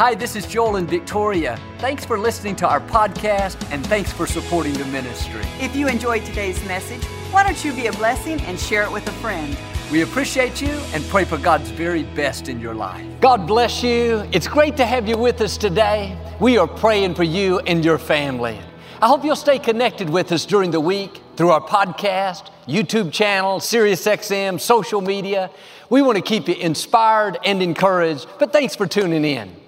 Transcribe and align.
Hi, 0.00 0.14
this 0.14 0.34
is 0.34 0.46
Joel 0.46 0.76
and 0.76 0.88
Victoria. 0.88 1.60
Thanks 1.76 2.06
for 2.06 2.18
listening 2.18 2.56
to 2.56 2.66
our 2.66 2.80
podcast 2.80 3.62
and 3.70 3.86
thanks 3.86 4.10
for 4.10 4.26
supporting 4.26 4.72
the 4.72 4.86
ministry. 4.86 5.42
If 5.60 5.76
you 5.76 5.88
enjoyed 5.88 6.24
today's 6.24 6.58
message, 6.64 7.04
why 7.30 7.42
don't 7.42 7.62
you 7.62 7.74
be 7.74 7.88
a 7.88 7.92
blessing 7.92 8.40
and 8.40 8.58
share 8.58 8.82
it 8.82 8.90
with 8.90 9.06
a 9.08 9.12
friend? 9.20 9.54
We 9.92 10.00
appreciate 10.00 10.62
you 10.62 10.70
and 10.94 11.04
pray 11.10 11.26
for 11.26 11.36
God's 11.36 11.68
very 11.68 12.04
best 12.04 12.48
in 12.48 12.60
your 12.60 12.74
life. 12.74 13.04
God 13.20 13.46
bless 13.46 13.82
you. 13.82 14.26
It's 14.32 14.48
great 14.48 14.74
to 14.78 14.86
have 14.86 15.06
you 15.06 15.18
with 15.18 15.42
us 15.42 15.58
today. 15.58 16.16
We 16.40 16.56
are 16.56 16.66
praying 16.66 17.14
for 17.14 17.24
you 17.24 17.58
and 17.58 17.84
your 17.84 17.98
family. 17.98 18.58
I 19.02 19.06
hope 19.06 19.22
you'll 19.22 19.36
stay 19.36 19.58
connected 19.58 20.08
with 20.08 20.32
us 20.32 20.46
during 20.46 20.70
the 20.70 20.80
week 20.80 21.20
through 21.36 21.50
our 21.50 21.60
podcast, 21.60 22.48
YouTube 22.66 23.12
channel, 23.12 23.60
SiriusXM, 23.60 24.60
social 24.60 25.02
media. 25.02 25.50
We 25.90 26.00
want 26.00 26.16
to 26.16 26.22
keep 26.22 26.48
you 26.48 26.54
inspired 26.54 27.36
and 27.44 27.62
encouraged, 27.62 28.28
but 28.38 28.50
thanks 28.50 28.74
for 28.74 28.86
tuning 28.86 29.26
in. 29.26 29.60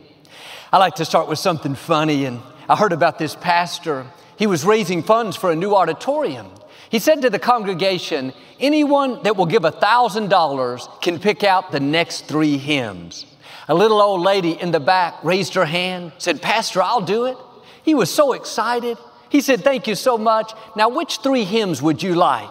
I 0.73 0.79
like 0.79 0.95
to 0.95 1.04
start 1.04 1.29
with 1.29 1.39
something 1.39 1.74
funny, 1.74 2.24
and 2.24 2.41
I 2.66 2.77
heard 2.77 2.95
about 2.95 3.19
this 3.19 3.34
pastor. 3.37 4.06
He 4.38 4.46
was 4.46 4.65
raising 4.65 5.02
funds 5.02 5.37
for 5.37 5.51
a 5.51 5.55
new 5.55 5.74
auditorium. 5.74 6.48
He 6.88 6.98
said 6.98 7.20
to 7.23 7.29
the 7.29 7.38
congregation, 7.38 8.33
Anyone 8.59 9.23
that 9.24 9.37
will 9.37 9.45
give 9.45 9.65
$1,000 9.65 11.02
can 11.02 11.19
pick 11.19 11.45
out 11.45 11.73
the 11.73 11.80
next 11.80 12.23
three 12.23 12.56
hymns. 12.56 13.27
A 13.69 13.74
little 13.74 14.01
old 14.01 14.23
lady 14.23 14.52
in 14.52 14.70
the 14.70 14.80
back 14.80 15.23
raised 15.23 15.52
her 15.55 15.66
hand, 15.66 16.12
said, 16.16 16.41
Pastor, 16.41 16.82
I'll 16.82 17.02
do 17.02 17.27
it. 17.27 17.37
He 17.82 17.95
was 17.95 18.10
so 18.10 18.32
excited. 18.32 18.96
He 19.29 19.43
said, 19.43 19.62
Thank 19.62 19.87
you 19.87 19.95
so 19.95 20.16
much. 20.16 20.54
Now, 20.74 20.88
which 20.88 21.18
three 21.18 21.45
hymns 21.45 21.82
would 21.82 22.02
you 22.02 22.15
like? 22.15 22.48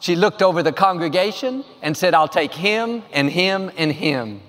She 0.00 0.16
looked 0.16 0.42
over 0.42 0.64
the 0.64 0.72
congregation 0.72 1.64
and 1.80 1.96
said, 1.96 2.12
I'll 2.12 2.26
take 2.26 2.54
him 2.54 3.04
and 3.12 3.30
him 3.30 3.70
and 3.76 3.92
him. 3.92 4.40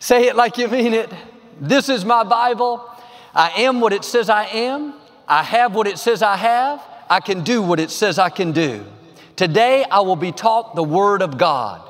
Say 0.00 0.28
it 0.28 0.36
like 0.36 0.58
you 0.58 0.68
mean 0.68 0.92
it. 0.92 1.10
This 1.60 1.88
is 1.88 2.04
my 2.04 2.22
Bible. 2.22 2.84
I 3.34 3.62
am 3.62 3.80
what 3.80 3.92
it 3.92 4.04
says 4.04 4.28
I 4.28 4.44
am. 4.44 4.94
I 5.26 5.42
have 5.42 5.74
what 5.74 5.86
it 5.86 5.98
says 5.98 6.22
I 6.22 6.36
have. 6.36 6.82
I 7.08 7.20
can 7.20 7.44
do 7.44 7.62
what 7.62 7.80
it 7.80 7.90
says 7.90 8.18
I 8.18 8.28
can 8.28 8.52
do. 8.52 8.84
Today 9.36 9.84
I 9.90 10.00
will 10.00 10.16
be 10.16 10.32
taught 10.32 10.74
the 10.74 10.82
Word 10.82 11.22
of 11.22 11.38
God. 11.38 11.82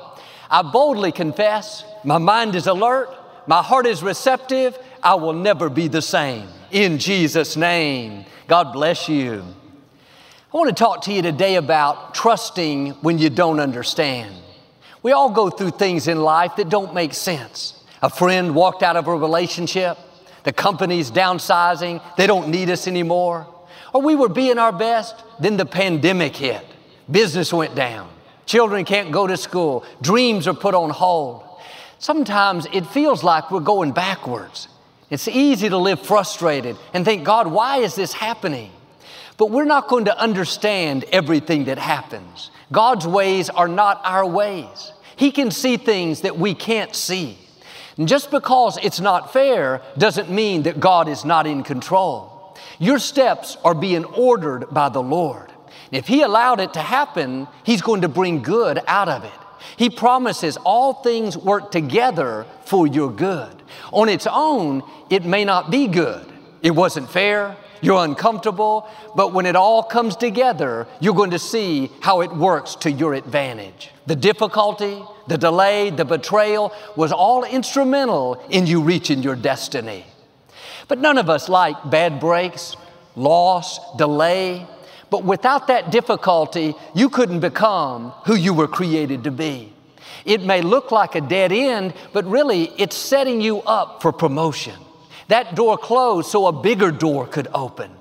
I 0.49 0.61
boldly 0.61 1.11
confess, 1.11 1.83
my 2.05 2.17
mind 2.17 2.55
is 2.55 2.67
alert, 2.67 3.09
my 3.47 3.61
heart 3.61 3.85
is 3.85 4.01
receptive, 4.01 4.77
I 5.03 5.15
will 5.15 5.33
never 5.33 5.69
be 5.69 5.87
the 5.89 6.01
same. 6.01 6.47
In 6.71 6.97
Jesus' 6.97 7.57
name, 7.57 8.25
God 8.47 8.71
bless 8.71 9.09
you. 9.09 9.43
I 10.53 10.57
want 10.57 10.69
to 10.69 10.75
talk 10.75 11.01
to 11.03 11.13
you 11.13 11.21
today 11.21 11.55
about 11.55 12.13
trusting 12.13 12.91
when 13.01 13.17
you 13.17 13.29
don't 13.29 13.59
understand. 13.59 14.33
We 15.03 15.11
all 15.11 15.29
go 15.29 15.49
through 15.49 15.71
things 15.71 16.07
in 16.07 16.21
life 16.21 16.55
that 16.55 16.69
don't 16.69 16.93
make 16.93 17.13
sense. 17.13 17.76
A 18.01 18.09
friend 18.09 18.53
walked 18.53 18.83
out 18.83 18.95
of 18.95 19.07
a 19.07 19.15
relationship. 19.15 19.97
The 20.43 20.53
company's 20.53 21.11
downsizing. 21.11 22.01
They 22.15 22.27
don't 22.27 22.49
need 22.49 22.69
us 22.69 22.87
anymore. 22.87 23.47
Or 23.93 24.01
we 24.01 24.15
were 24.15 24.29
being 24.29 24.57
our 24.57 24.71
best. 24.71 25.23
Then 25.39 25.57
the 25.57 25.65
pandemic 25.65 26.35
hit. 26.35 26.65
Business 27.09 27.51
went 27.51 27.75
down. 27.75 28.09
Children 28.45 28.85
can't 28.85 29.11
go 29.11 29.27
to 29.27 29.35
school. 29.37 29.85
Dreams 30.01 30.47
are 30.47 30.53
put 30.53 30.73
on 30.73 30.89
hold. 30.89 31.43
Sometimes 31.99 32.67
it 32.71 32.85
feels 32.87 33.23
like 33.23 33.51
we're 33.51 33.59
going 33.59 33.91
backwards. 33.91 34.67
It's 35.09 35.27
easy 35.27 35.69
to 35.69 35.77
live 35.77 36.01
frustrated 36.01 36.77
and 36.93 37.03
think, 37.03 37.23
God, 37.23 37.47
why 37.47 37.77
is 37.77 37.95
this 37.95 38.13
happening? 38.13 38.71
But 39.37 39.51
we're 39.51 39.65
not 39.65 39.87
going 39.87 40.05
to 40.05 40.17
understand 40.17 41.05
everything 41.11 41.65
that 41.65 41.77
happens. 41.77 42.51
God's 42.71 43.07
ways 43.07 43.49
are 43.49 43.67
not 43.67 44.01
our 44.03 44.25
ways. 44.25 44.91
He 45.15 45.31
can 45.31 45.51
see 45.51 45.77
things 45.77 46.21
that 46.21 46.37
we 46.37 46.53
can't 46.53 46.95
see. 46.95 47.37
And 47.97 48.07
just 48.07 48.31
because 48.31 48.77
it's 48.83 48.99
not 48.99 49.33
fair 49.33 49.81
doesn't 49.97 50.29
mean 50.29 50.63
that 50.63 50.79
God 50.79 51.07
is 51.07 51.25
not 51.25 51.47
in 51.47 51.63
control. 51.63 52.55
Your 52.79 52.99
steps 52.99 53.57
are 53.63 53.75
being 53.75 54.05
ordered 54.05 54.69
by 54.69 54.89
the 54.89 55.01
Lord. 55.01 55.51
If 55.91 56.07
He 56.07 56.21
allowed 56.21 56.59
it 56.59 56.73
to 56.73 56.79
happen, 56.79 57.47
He's 57.63 57.81
going 57.81 58.01
to 58.01 58.09
bring 58.09 58.41
good 58.41 58.79
out 58.87 59.09
of 59.09 59.23
it. 59.23 59.31
He 59.77 59.89
promises 59.89 60.57
all 60.57 60.93
things 60.93 61.37
work 61.37 61.71
together 61.71 62.45
for 62.65 62.87
your 62.87 63.11
good. 63.11 63.61
On 63.91 64.09
its 64.09 64.27
own, 64.29 64.83
it 65.09 65.25
may 65.25 65.43
not 65.43 65.71
be 65.71 65.87
good. 65.87 66.25
It 66.61 66.71
wasn't 66.71 67.09
fair, 67.09 67.57
you're 67.81 68.03
uncomfortable, 68.03 68.89
but 69.15 69.33
when 69.33 69.45
it 69.45 69.55
all 69.55 69.83
comes 69.83 70.15
together, 70.15 70.87
you're 70.99 71.13
going 71.13 71.31
to 71.31 71.39
see 71.39 71.91
how 72.01 72.21
it 72.21 72.31
works 72.31 72.75
to 72.75 72.91
your 72.91 73.13
advantage. 73.13 73.91
The 74.05 74.15
difficulty, 74.15 75.03
the 75.27 75.37
delay, 75.37 75.89
the 75.89 76.05
betrayal 76.05 76.73
was 76.95 77.11
all 77.11 77.43
instrumental 77.43 78.43
in 78.49 78.67
you 78.67 78.81
reaching 78.81 79.21
your 79.21 79.35
destiny. 79.35 80.05
But 80.87 80.99
none 80.99 81.17
of 81.17 81.29
us 81.29 81.49
like 81.49 81.89
bad 81.89 82.19
breaks, 82.19 82.75
loss, 83.15 83.97
delay. 83.97 84.65
But 85.09 85.23
without 85.23 85.67
that 85.67 85.91
difficulty, 85.91 86.75
you 86.93 87.09
couldn't 87.09 87.41
become 87.41 88.11
who 88.25 88.35
you 88.35 88.53
were 88.53 88.67
created 88.67 89.25
to 89.25 89.31
be. 89.31 89.73
It 90.25 90.43
may 90.43 90.61
look 90.61 90.91
like 90.91 91.15
a 91.15 91.21
dead 91.21 91.51
end, 91.51 91.93
but 92.13 92.25
really 92.25 92.65
it's 92.77 92.95
setting 92.95 93.41
you 93.41 93.61
up 93.61 94.01
for 94.01 94.11
promotion. 94.11 94.75
That 95.27 95.55
door 95.55 95.77
closed 95.77 96.29
so 96.29 96.47
a 96.47 96.51
bigger 96.51 96.91
door 96.91 97.27
could 97.27 97.47
open. 97.53 97.91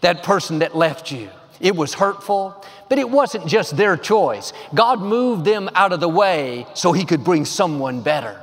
That 0.00 0.22
person 0.22 0.60
that 0.60 0.76
left 0.76 1.10
you, 1.10 1.30
it 1.60 1.76
was 1.76 1.94
hurtful, 1.94 2.64
but 2.88 2.98
it 2.98 3.08
wasn't 3.08 3.46
just 3.46 3.76
their 3.76 3.96
choice. 3.96 4.52
God 4.74 5.00
moved 5.00 5.44
them 5.44 5.70
out 5.74 5.92
of 5.92 6.00
the 6.00 6.08
way 6.08 6.66
so 6.74 6.92
He 6.92 7.04
could 7.04 7.24
bring 7.24 7.44
someone 7.44 8.02
better. 8.02 8.40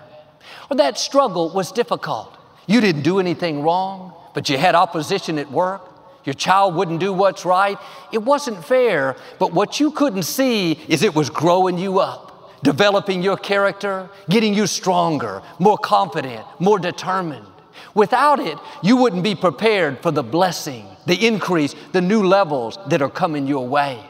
Or 0.70 0.78
that 0.78 0.98
struggle 0.98 1.50
was 1.50 1.72
difficult. 1.72 2.38
You 2.68 2.80
didn't 2.80 3.02
do 3.02 3.20
anything 3.20 3.64
wrong, 3.64 4.14
but 4.34 4.50
you 4.50 4.58
had 4.58 4.76
opposition 4.76 5.38
at 5.38 5.52
work. 5.52 5.82
Your 6.24 6.34
child 6.34 6.76
wouldn't 6.76 7.00
do 7.00 7.12
what's 7.12 7.46
right. 7.46 7.78
It 8.12 8.20
wasn't 8.20 8.64
fair, 8.64 9.16
but 9.40 9.54
what 9.54 9.80
you 9.80 9.92
couldn't 9.92 10.24
see 10.24 10.74
is 10.88 11.02
it 11.02 11.16
was 11.16 11.30
growing 11.30 11.78
you 11.78 12.00
up, 12.00 12.62
developing 12.64 13.24
your 13.24 13.38
character, 13.38 14.10
getting 14.30 14.54
you 14.54 14.68
stronger, 14.68 15.42
more 15.58 15.78
confident, 15.78 16.46
more 16.60 16.78
determined. 16.78 17.46
Without 17.94 18.40
it, 18.40 18.58
you 18.82 18.96
wouldn't 18.98 19.24
be 19.24 19.36
prepared 19.36 20.00
for 20.00 20.12
the 20.12 20.24
blessing, 20.24 20.86
the 21.06 21.28
increase, 21.28 21.76
the 21.92 22.02
new 22.02 22.24
levels 22.24 22.78
that 22.88 23.02
are 23.02 23.10
coming 23.10 23.48
your 23.48 23.68
way. 23.68 24.04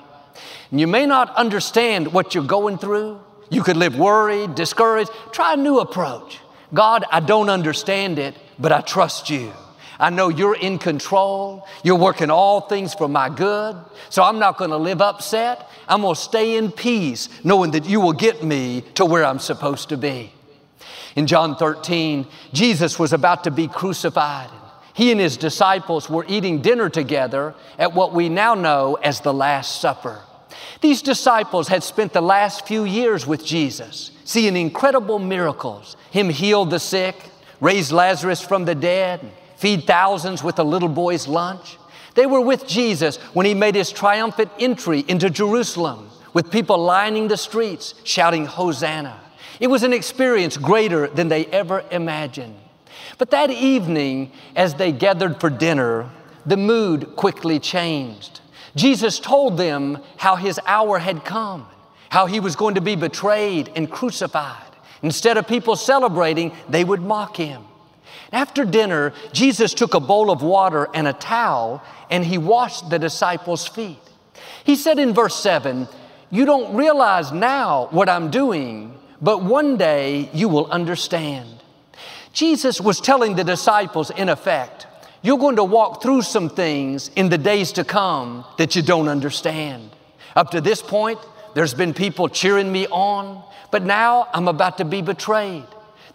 And 0.69 0.79
you 0.79 0.87
may 0.87 1.05
not 1.05 1.35
understand 1.35 2.13
what 2.13 2.33
you're 2.33 2.43
going 2.43 2.77
through. 2.77 3.19
You 3.49 3.63
could 3.63 3.77
live 3.77 3.97
worried, 3.97 4.55
discouraged. 4.55 5.11
Try 5.31 5.53
a 5.53 5.57
new 5.57 5.79
approach. 5.79 6.39
God, 6.73 7.03
I 7.11 7.19
don't 7.19 7.49
understand 7.49 8.17
it, 8.17 8.35
but 8.57 8.71
I 8.71 8.81
trust 8.81 9.29
you. 9.29 9.51
I 9.99 10.09
know 10.09 10.29
you're 10.29 10.55
in 10.55 10.79
control. 10.79 11.67
You're 11.83 11.97
working 11.97 12.31
all 12.31 12.61
things 12.61 12.93
for 12.93 13.07
my 13.07 13.29
good. 13.29 13.75
So 14.09 14.23
I'm 14.23 14.39
not 14.39 14.57
going 14.57 14.71
to 14.71 14.77
live 14.77 15.01
upset. 15.01 15.69
I'm 15.87 16.01
going 16.01 16.15
to 16.15 16.21
stay 16.21 16.57
in 16.57 16.71
peace, 16.71 17.29
knowing 17.43 17.71
that 17.71 17.85
you 17.85 17.99
will 17.99 18.13
get 18.13 18.43
me 18.43 18.81
to 18.95 19.05
where 19.05 19.25
I'm 19.25 19.39
supposed 19.39 19.89
to 19.89 19.97
be. 19.97 20.31
In 21.15 21.27
John 21.27 21.55
13, 21.55 22.25
Jesus 22.53 22.97
was 22.97 23.13
about 23.13 23.43
to 23.43 23.51
be 23.51 23.67
crucified. 23.67 24.49
He 24.93 25.11
and 25.11 25.19
his 25.19 25.37
disciples 25.37 26.09
were 26.09 26.25
eating 26.27 26.61
dinner 26.61 26.89
together 26.89 27.55
at 27.77 27.93
what 27.93 28.13
we 28.13 28.29
now 28.29 28.55
know 28.55 28.95
as 29.01 29.21
the 29.21 29.33
Last 29.33 29.81
Supper. 29.81 30.21
These 30.81 31.01
disciples 31.01 31.67
had 31.67 31.83
spent 31.83 32.13
the 32.13 32.21
last 32.21 32.67
few 32.67 32.83
years 32.83 33.25
with 33.25 33.45
Jesus, 33.45 34.11
seeing 34.25 34.57
incredible 34.57 35.19
miracles. 35.19 35.95
Him 36.11 36.29
heal 36.29 36.65
the 36.65 36.79
sick, 36.79 37.15
raise 37.59 37.91
Lazarus 37.91 38.41
from 38.41 38.65
the 38.65 38.75
dead, 38.75 39.21
feed 39.55 39.85
thousands 39.85 40.43
with 40.43 40.59
a 40.59 40.63
little 40.63 40.89
boy's 40.89 41.27
lunch. 41.27 41.77
They 42.15 42.25
were 42.25 42.41
with 42.41 42.67
Jesus 42.67 43.17
when 43.33 43.45
he 43.45 43.53
made 43.53 43.75
his 43.75 43.91
triumphant 43.91 44.51
entry 44.59 45.05
into 45.07 45.29
Jerusalem, 45.29 46.09
with 46.33 46.51
people 46.51 46.77
lining 46.77 47.27
the 47.27 47.37
streets 47.37 47.93
shouting, 48.03 48.45
Hosanna. 48.45 49.19
It 49.61 49.69
was 49.69 49.83
an 49.83 49.93
experience 49.93 50.57
greater 50.57 51.07
than 51.07 51.29
they 51.29 51.45
ever 51.45 51.85
imagined. 51.91 52.55
But 53.19 53.29
that 53.29 53.51
evening, 53.51 54.31
as 54.55 54.73
they 54.73 54.91
gathered 54.91 55.39
for 55.39 55.51
dinner, 55.51 56.09
the 56.47 56.57
mood 56.57 57.15
quickly 57.15 57.59
changed. 57.59 58.41
Jesus 58.75 59.19
told 59.19 59.57
them 59.57 59.99
how 60.17 60.35
his 60.35 60.59
hour 60.65 60.97
had 60.97 61.23
come, 61.23 61.67
how 62.09 62.25
he 62.25 62.39
was 62.39 62.55
going 62.55 62.73
to 62.73 62.81
be 62.81 62.95
betrayed 62.95 63.71
and 63.75 63.89
crucified. 63.89 64.65
Instead 65.03 65.37
of 65.37 65.47
people 65.47 65.75
celebrating, 65.75 66.51
they 66.67 66.83
would 66.83 67.01
mock 67.01 67.37
him. 67.37 67.63
After 68.31 68.65
dinner, 68.65 69.13
Jesus 69.31 69.75
took 69.75 69.93
a 69.93 69.99
bowl 69.99 70.31
of 70.31 70.41
water 70.41 70.87
and 70.95 71.07
a 71.07 71.13
towel 71.13 71.83
and 72.09 72.25
he 72.25 72.39
washed 72.39 72.89
the 72.89 72.97
disciples' 72.97 73.67
feet. 73.67 73.99
He 74.63 74.75
said 74.75 74.97
in 74.97 75.13
verse 75.13 75.35
7, 75.35 75.87
You 76.31 76.45
don't 76.45 76.75
realize 76.75 77.31
now 77.31 77.89
what 77.91 78.09
I'm 78.09 78.31
doing, 78.31 78.97
but 79.21 79.43
one 79.43 79.77
day 79.77 80.29
you 80.33 80.49
will 80.49 80.65
understand. 80.71 81.47
Jesus 82.33 82.81
was 82.81 82.99
telling 82.99 83.35
the 83.35 83.43
disciples, 83.43 84.09
in 84.09 84.29
effect, 84.29 84.87
you're 85.21 85.37
going 85.37 85.57
to 85.57 85.63
walk 85.63 86.01
through 86.01 86.23
some 86.23 86.49
things 86.49 87.09
in 87.15 87.29
the 87.29 87.37
days 87.37 87.73
to 87.73 87.83
come 87.83 88.43
that 88.57 88.75
you 88.75 88.81
don't 88.81 89.07
understand. 89.07 89.91
Up 90.35 90.49
to 90.51 90.61
this 90.61 90.81
point, 90.81 91.19
there's 91.53 91.73
been 91.73 91.93
people 91.93 92.29
cheering 92.29 92.71
me 92.71 92.87
on, 92.87 93.43
but 93.69 93.83
now 93.83 94.27
I'm 94.33 94.47
about 94.47 94.77
to 94.77 94.85
be 94.85 95.01
betrayed. 95.01 95.65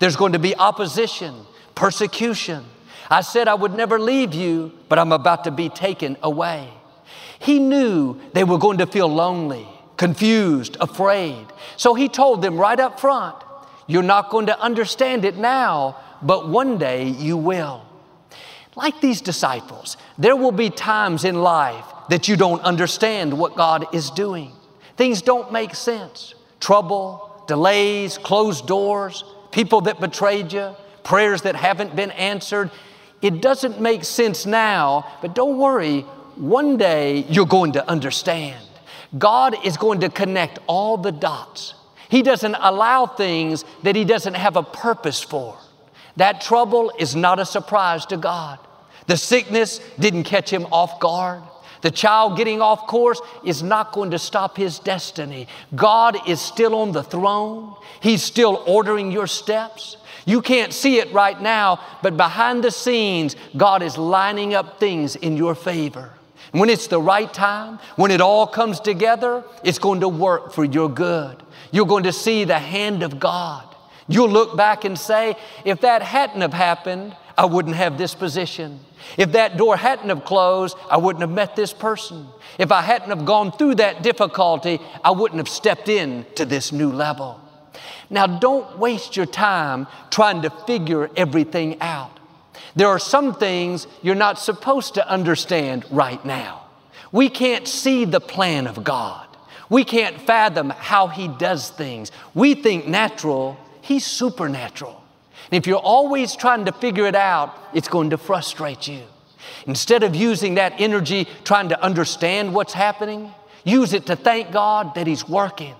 There's 0.00 0.17
going 0.17 0.32
to 0.32 0.38
be 0.38 0.56
opposition. 0.56 1.35
persecution. 1.76 2.64
I 3.09 3.20
said 3.20 3.47
I 3.47 3.55
would 3.55 3.75
never 3.75 4.00
leave 4.00 4.35
you, 4.35 4.73
but 4.88 4.99
I'm 4.99 5.12
about 5.12 5.44
to 5.44 5.52
be 5.52 5.69
taken 5.69 6.17
away. 6.23 6.69
He 7.38 7.61
knew 7.61 8.19
they 8.32 8.43
were 8.43 8.59
going 8.59 8.79
to 8.79 8.87
feel 8.87 9.06
lonely, 9.06 9.69
confused, 9.97 10.77
afraid. 10.81 11.47
So 11.77 11.95
he 11.95 12.09
told 12.09 12.43
them 12.43 12.59
right 12.59 12.79
up 12.79 13.01
front, 13.01 13.37
You're 13.87 14.03
not 14.03 14.31
going 14.31 14.47
to 14.47 14.61
understand 14.61 15.25
it 15.25 15.37
now, 15.37 15.97
but 16.23 16.49
one 16.49 16.79
day 16.79 17.09
you 17.09 17.37
will. 17.37 17.83
Like 18.75 19.01
these 19.01 19.21
disciples, 19.21 19.97
there 20.19 20.37
will 20.37 20.53
be 20.53 20.69
times 20.69 21.25
in 21.25 21.37
life 21.37 21.87
that 22.11 22.29
you 22.29 22.37
don't 22.37 22.61
understand 22.61 23.37
what 23.37 23.57
God 23.57 23.95
is 23.95 24.11
doing. 24.11 24.53
Things 24.97 25.23
don't 25.23 25.51
make 25.51 25.75
sense. 25.75 26.35
Trouble, 26.61 27.45
delays, 27.47 28.19
closed 28.19 28.67
doors, 28.67 29.25
people 29.51 29.83
that 29.83 30.01
betrayed 30.01 30.53
you, 30.53 30.75
prayers 31.05 31.43
that 31.43 31.57
haven't 31.57 31.97
been 31.97 32.11
answered. 32.13 32.71
It 33.23 33.41
doesn't 33.41 33.81
make 33.81 34.05
sense 34.05 34.45
now, 34.45 35.07
but 35.23 35.35
don't 35.35 35.59
worry, 35.59 36.03
one 36.37 36.77
day 36.77 37.25
you're 37.31 37.47
going 37.47 37.73
to 37.73 37.89
understand. 37.89 38.66
God 39.17 39.64
is 39.64 39.76
going 39.76 40.00
to 40.00 40.08
connect 40.08 40.58
all 40.67 40.97
the 40.97 41.12
dots. 41.12 41.75
He 42.08 42.23
doesn't 42.23 42.56
allow 42.58 43.06
things 43.06 43.64
that 43.82 43.97
He 43.97 44.05
doesn't 44.05 44.35
have 44.35 44.56
a 44.56 44.62
purpose 44.62 45.23
for. 45.23 45.56
That 46.17 46.41
trouble 46.41 46.93
is 46.99 47.14
not 47.14 47.38
a 47.38 47.47
surprise 47.47 48.06
to 48.06 48.17
God. 48.17 48.58
The 49.06 49.17
sickness 49.17 49.81
didn't 49.99 50.25
catch 50.25 50.50
Him 50.50 50.67
off 50.73 51.00
guard. 51.00 51.43
The 51.82 51.91
child 51.91 52.37
getting 52.37 52.61
off 52.61 52.87
course 52.87 53.20
is 53.44 53.62
not 53.62 53.93
going 53.93 54.11
to 54.11 54.19
stop 54.19 54.56
his 54.56 54.79
destiny. 54.79 55.47
God 55.75 56.17
is 56.29 56.41
still 56.41 56.75
on 56.75 56.93
the 56.93 57.05
throne. 57.05 57.76
He's 58.00 58.23
still 58.23 58.64
ordering 58.67 59.12
your 59.12 59.26
steps. 59.26 59.97
You 60.25 60.43
can't 60.43 60.73
see 60.73 60.99
it 60.99 61.12
right 61.12 61.41
now, 61.41 61.81
but 62.02 62.17
behind 62.17 62.64
the 62.64 62.73
scenes, 62.73 63.37
God 63.56 63.82
is 63.82 63.97
lining 63.97 64.55
up 64.55 64.81
things 64.81 65.14
in 65.14 65.37
your 65.37 65.55
favor. 65.55 66.11
When 66.53 66.71
it's 66.71 66.87
the 66.87 67.01
right 67.01 67.33
time, 67.33 67.79
when 67.97 68.11
it 68.11 68.21
all 68.21 68.47
comes 68.47 68.81
together, 68.81 69.45
it's 69.65 69.79
going 69.79 70.01
to 70.01 70.09
work 70.09 70.53
for 70.53 70.65
your 70.65 70.89
good. 70.89 71.43
You're 71.71 71.87
going 71.87 72.05
to 72.05 72.13
see 72.13 72.45
the 72.45 72.59
hand 72.59 73.03
of 73.03 73.19
God. 73.19 73.75
You'll 74.09 74.31
look 74.31 74.57
back 74.57 74.85
and 74.85 74.99
say, 74.99 75.37
if 75.65 75.81
that 75.81 76.03
hadn't 76.03 76.41
have 76.41 76.55
happened, 76.55 77.17
I 77.37 77.45
wouldn't 77.47 77.77
have 77.77 77.99
this 77.99 78.15
position. 78.15 78.81
If 79.19 79.33
that 79.33 79.57
door 79.57 79.77
hadn't 79.77 80.09
have 80.09 80.25
closed, 80.25 80.77
I 80.91 80.97
wouldn't 80.97 81.21
have 81.21 81.31
met 81.31 81.57
this 81.57 81.73
person. 81.73 82.27
If 82.59 82.73
I 82.73 82.83
hadn't 82.83 83.11
have 83.11 83.25
gone 83.25 83.53
through 83.53 83.77
that 83.77 84.03
difficulty, 84.03 84.81
I 85.05 85.11
wouldn't 85.11 85.39
have 85.39 85.49
stepped 85.49 85.89
in 85.89 86.25
to 86.37 86.45
this 86.45 86.73
new 86.73 86.91
level. 86.91 87.41
Now, 88.09 88.27
don't 88.27 88.79
waste 88.79 89.17
your 89.17 89.27
time 89.27 89.87
trying 90.11 90.43
to 90.43 90.51
figure 90.51 91.11
everything 91.17 91.81
out. 91.81 92.16
There 92.76 92.88
are 92.88 92.99
some 92.99 93.34
things 93.34 93.87
you're 94.02 94.14
not 94.14 94.38
supposed 94.38 94.94
to 94.94 95.08
understand 95.08 95.84
right 95.90 96.23
now. 96.25 96.67
We 97.11 97.31
can't 97.31 97.67
see 97.67 98.05
the 98.05 98.20
plan 98.20 98.67
of 98.67 98.84
God. 98.84 99.26
We 99.70 99.82
can't 99.82 100.20
fathom 100.20 100.70
how 100.70 101.08
He 101.08 101.26
does 101.26 101.70
things. 101.70 102.12
We 102.34 102.55
think 102.55 102.87
natural, 102.87 103.58
He's 103.81 104.05
supernatural. 104.05 105.02
And 105.50 105.58
if 105.58 105.67
you're 105.67 105.78
always 105.78 106.37
trying 106.37 106.67
to 106.67 106.73
figure 106.73 107.06
it 107.06 107.14
out, 107.14 107.56
it's 107.73 107.88
going 107.88 108.11
to 108.11 108.19
frustrate 108.19 108.87
you. 108.87 109.02
Instead 109.67 110.02
of 110.02 110.14
using 110.14 110.56
that 110.56 110.75
energy 110.78 111.26
trying 111.44 111.70
to 111.70 111.82
understand 111.82 112.52
what's 112.52 112.73
happening, 112.73 113.32
use 113.64 113.93
it 113.93 114.06
to 114.06 114.17
thank 114.17 114.52
God 114.52 114.94
that 114.96 115.06
He's 115.06 115.28
working. 115.28 115.75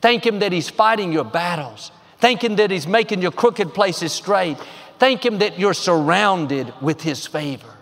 Thank 0.00 0.26
Him 0.26 0.40
that 0.40 0.52
He's 0.52 0.68
fighting 0.68 1.12
your 1.12 1.24
battles. 1.24 1.92
Thank 2.18 2.42
Him 2.42 2.56
that 2.56 2.70
He's 2.70 2.86
making 2.86 3.22
your 3.22 3.32
crooked 3.32 3.72
places 3.72 4.12
straight. 4.12 4.58
Thank 5.00 5.24
Him 5.24 5.38
that 5.38 5.58
you're 5.58 5.74
surrounded 5.74 6.72
with 6.80 7.02
His 7.02 7.26
favor. 7.26 7.74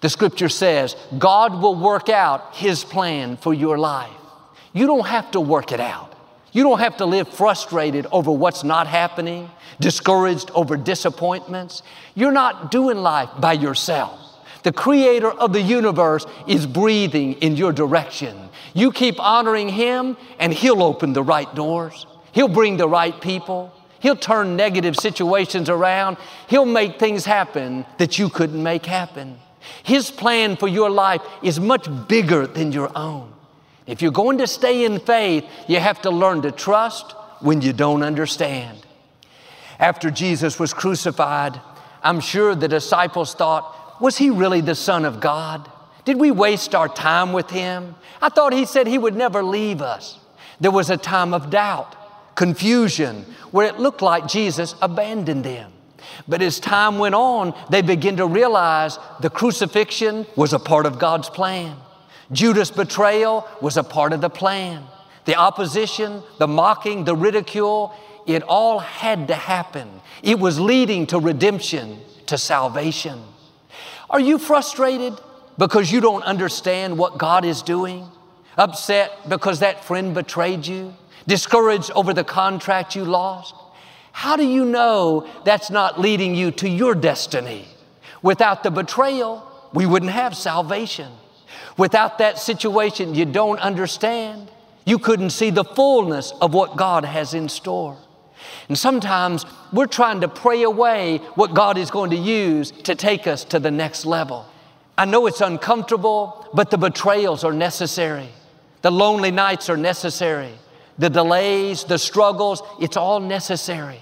The 0.00 0.10
scripture 0.10 0.48
says, 0.48 0.96
God 1.16 1.62
will 1.62 1.76
work 1.76 2.08
out 2.08 2.56
His 2.56 2.84
plan 2.84 3.36
for 3.36 3.54
your 3.54 3.78
life. 3.78 4.10
You 4.72 4.86
don't 4.86 5.06
have 5.06 5.30
to 5.30 5.40
work 5.40 5.72
it 5.72 5.80
out. 5.80 6.14
You 6.52 6.64
don't 6.64 6.80
have 6.80 6.96
to 6.98 7.06
live 7.06 7.28
frustrated 7.28 8.06
over 8.10 8.32
what's 8.32 8.64
not 8.64 8.86
happening, 8.86 9.48
discouraged 9.80 10.50
over 10.52 10.76
disappointments. 10.76 11.82
You're 12.14 12.32
not 12.32 12.70
doing 12.70 12.98
life 12.98 13.30
by 13.38 13.52
yourself. 13.52 14.18
The 14.64 14.72
creator 14.72 15.30
of 15.30 15.52
the 15.52 15.62
universe 15.62 16.26
is 16.48 16.66
breathing 16.66 17.34
in 17.34 17.56
your 17.56 17.72
direction. 17.72 18.50
You 18.74 18.90
keep 18.90 19.20
honoring 19.20 19.68
him, 19.68 20.16
and 20.38 20.52
he'll 20.52 20.82
open 20.82 21.12
the 21.12 21.22
right 21.22 21.52
doors. 21.54 22.06
He'll 22.32 22.48
bring 22.48 22.76
the 22.76 22.88
right 22.88 23.18
people. 23.20 23.72
He'll 24.00 24.16
turn 24.16 24.56
negative 24.56 24.96
situations 24.96 25.68
around. 25.68 26.16
He'll 26.48 26.64
make 26.64 26.98
things 26.98 27.24
happen 27.24 27.84
that 27.98 28.18
you 28.18 28.28
couldn't 28.28 28.62
make 28.62 28.86
happen. 28.86 29.38
His 29.82 30.10
plan 30.10 30.56
for 30.56 30.68
your 30.68 30.90
life 30.90 31.22
is 31.42 31.58
much 31.58 31.88
bigger 32.08 32.46
than 32.46 32.72
your 32.72 32.90
own. 32.96 33.32
If 33.86 34.02
you're 34.02 34.12
going 34.12 34.38
to 34.38 34.46
stay 34.46 34.84
in 34.84 35.00
faith, 35.00 35.44
you 35.66 35.80
have 35.80 36.02
to 36.02 36.10
learn 36.10 36.42
to 36.42 36.52
trust 36.52 37.12
when 37.40 37.60
you 37.62 37.72
don't 37.72 38.02
understand. 38.02 38.86
After 39.78 40.10
Jesus 40.10 40.58
was 40.58 40.74
crucified, 40.74 41.60
I'm 42.02 42.20
sure 42.20 42.54
the 42.54 42.68
disciples 42.68 43.34
thought, 43.34 44.00
was 44.00 44.18
he 44.18 44.30
really 44.30 44.60
the 44.60 44.74
Son 44.74 45.04
of 45.04 45.20
God? 45.20 45.70
Did 46.04 46.18
we 46.18 46.30
waste 46.30 46.74
our 46.74 46.88
time 46.88 47.32
with 47.32 47.50
him? 47.50 47.94
I 48.22 48.28
thought 48.28 48.52
he 48.52 48.64
said 48.64 48.86
he 48.86 48.98
would 48.98 49.16
never 49.16 49.42
leave 49.42 49.82
us. 49.82 50.18
There 50.60 50.70
was 50.70 50.90
a 50.90 50.96
time 50.96 51.34
of 51.34 51.50
doubt, 51.50 51.96
confusion, 52.38 53.26
where 53.50 53.66
it 53.66 53.80
looked 53.80 54.00
like 54.00 54.28
Jesus 54.28 54.76
abandoned 54.80 55.42
them. 55.42 55.72
But 56.28 56.40
as 56.40 56.60
time 56.60 57.00
went 57.00 57.16
on, 57.16 57.52
they 57.68 57.82
began 57.82 58.16
to 58.18 58.26
realize 58.26 58.96
the 59.20 59.28
crucifixion 59.28 60.24
was 60.36 60.52
a 60.52 60.60
part 60.60 60.86
of 60.86 61.00
God's 61.00 61.28
plan. 61.28 61.76
Judas' 62.30 62.70
betrayal 62.70 63.44
was 63.60 63.76
a 63.76 63.82
part 63.82 64.12
of 64.12 64.20
the 64.20 64.30
plan. 64.30 64.84
The 65.24 65.34
opposition, 65.34 66.22
the 66.38 66.46
mocking, 66.46 67.04
the 67.04 67.16
ridicule, 67.16 67.92
it 68.24 68.44
all 68.44 68.78
had 68.78 69.26
to 69.28 69.34
happen. 69.34 69.88
It 70.22 70.38
was 70.38 70.60
leading 70.60 71.08
to 71.08 71.18
redemption, 71.18 71.98
to 72.26 72.38
salvation. 72.38 73.20
Are 74.10 74.20
you 74.20 74.38
frustrated 74.38 75.14
because 75.58 75.90
you 75.90 76.00
don't 76.00 76.22
understand 76.22 76.98
what 76.98 77.18
God 77.18 77.44
is 77.44 77.62
doing? 77.62 78.06
Upset 78.56 79.28
because 79.28 79.58
that 79.58 79.84
friend 79.84 80.14
betrayed 80.14 80.64
you? 80.66 80.94
Discouraged 81.28 81.90
over 81.94 82.14
the 82.14 82.24
contract 82.24 82.96
you 82.96 83.04
lost? 83.04 83.54
How 84.12 84.34
do 84.34 84.44
you 84.44 84.64
know 84.64 85.28
that's 85.44 85.70
not 85.70 86.00
leading 86.00 86.34
you 86.34 86.50
to 86.52 86.68
your 86.68 86.94
destiny? 86.94 87.68
Without 88.22 88.62
the 88.62 88.70
betrayal, 88.70 89.46
we 89.74 89.84
wouldn't 89.84 90.10
have 90.10 90.34
salvation. 90.34 91.12
Without 91.76 92.16
that 92.18 92.38
situation 92.38 93.14
you 93.14 93.26
don't 93.26 93.60
understand, 93.60 94.50
you 94.86 94.98
couldn't 94.98 95.30
see 95.30 95.50
the 95.50 95.64
fullness 95.64 96.32
of 96.40 96.54
what 96.54 96.76
God 96.76 97.04
has 97.04 97.34
in 97.34 97.50
store. 97.50 97.98
And 98.70 98.78
sometimes 98.78 99.44
we're 99.70 99.86
trying 99.86 100.22
to 100.22 100.28
pray 100.28 100.62
away 100.62 101.18
what 101.34 101.52
God 101.52 101.76
is 101.76 101.90
going 101.90 102.10
to 102.10 102.16
use 102.16 102.70
to 102.70 102.94
take 102.94 103.26
us 103.26 103.44
to 103.44 103.58
the 103.58 103.70
next 103.70 104.06
level. 104.06 104.46
I 104.96 105.04
know 105.04 105.26
it's 105.26 105.42
uncomfortable, 105.42 106.48
but 106.54 106.70
the 106.70 106.78
betrayals 106.78 107.44
are 107.44 107.52
necessary. 107.52 108.30
The 108.80 108.90
lonely 108.90 109.30
nights 109.30 109.68
are 109.68 109.76
necessary. 109.76 110.54
The 110.98 111.10
delays, 111.10 111.84
the 111.84 111.98
struggles, 111.98 112.62
it's 112.80 112.96
all 112.96 113.20
necessary. 113.20 114.00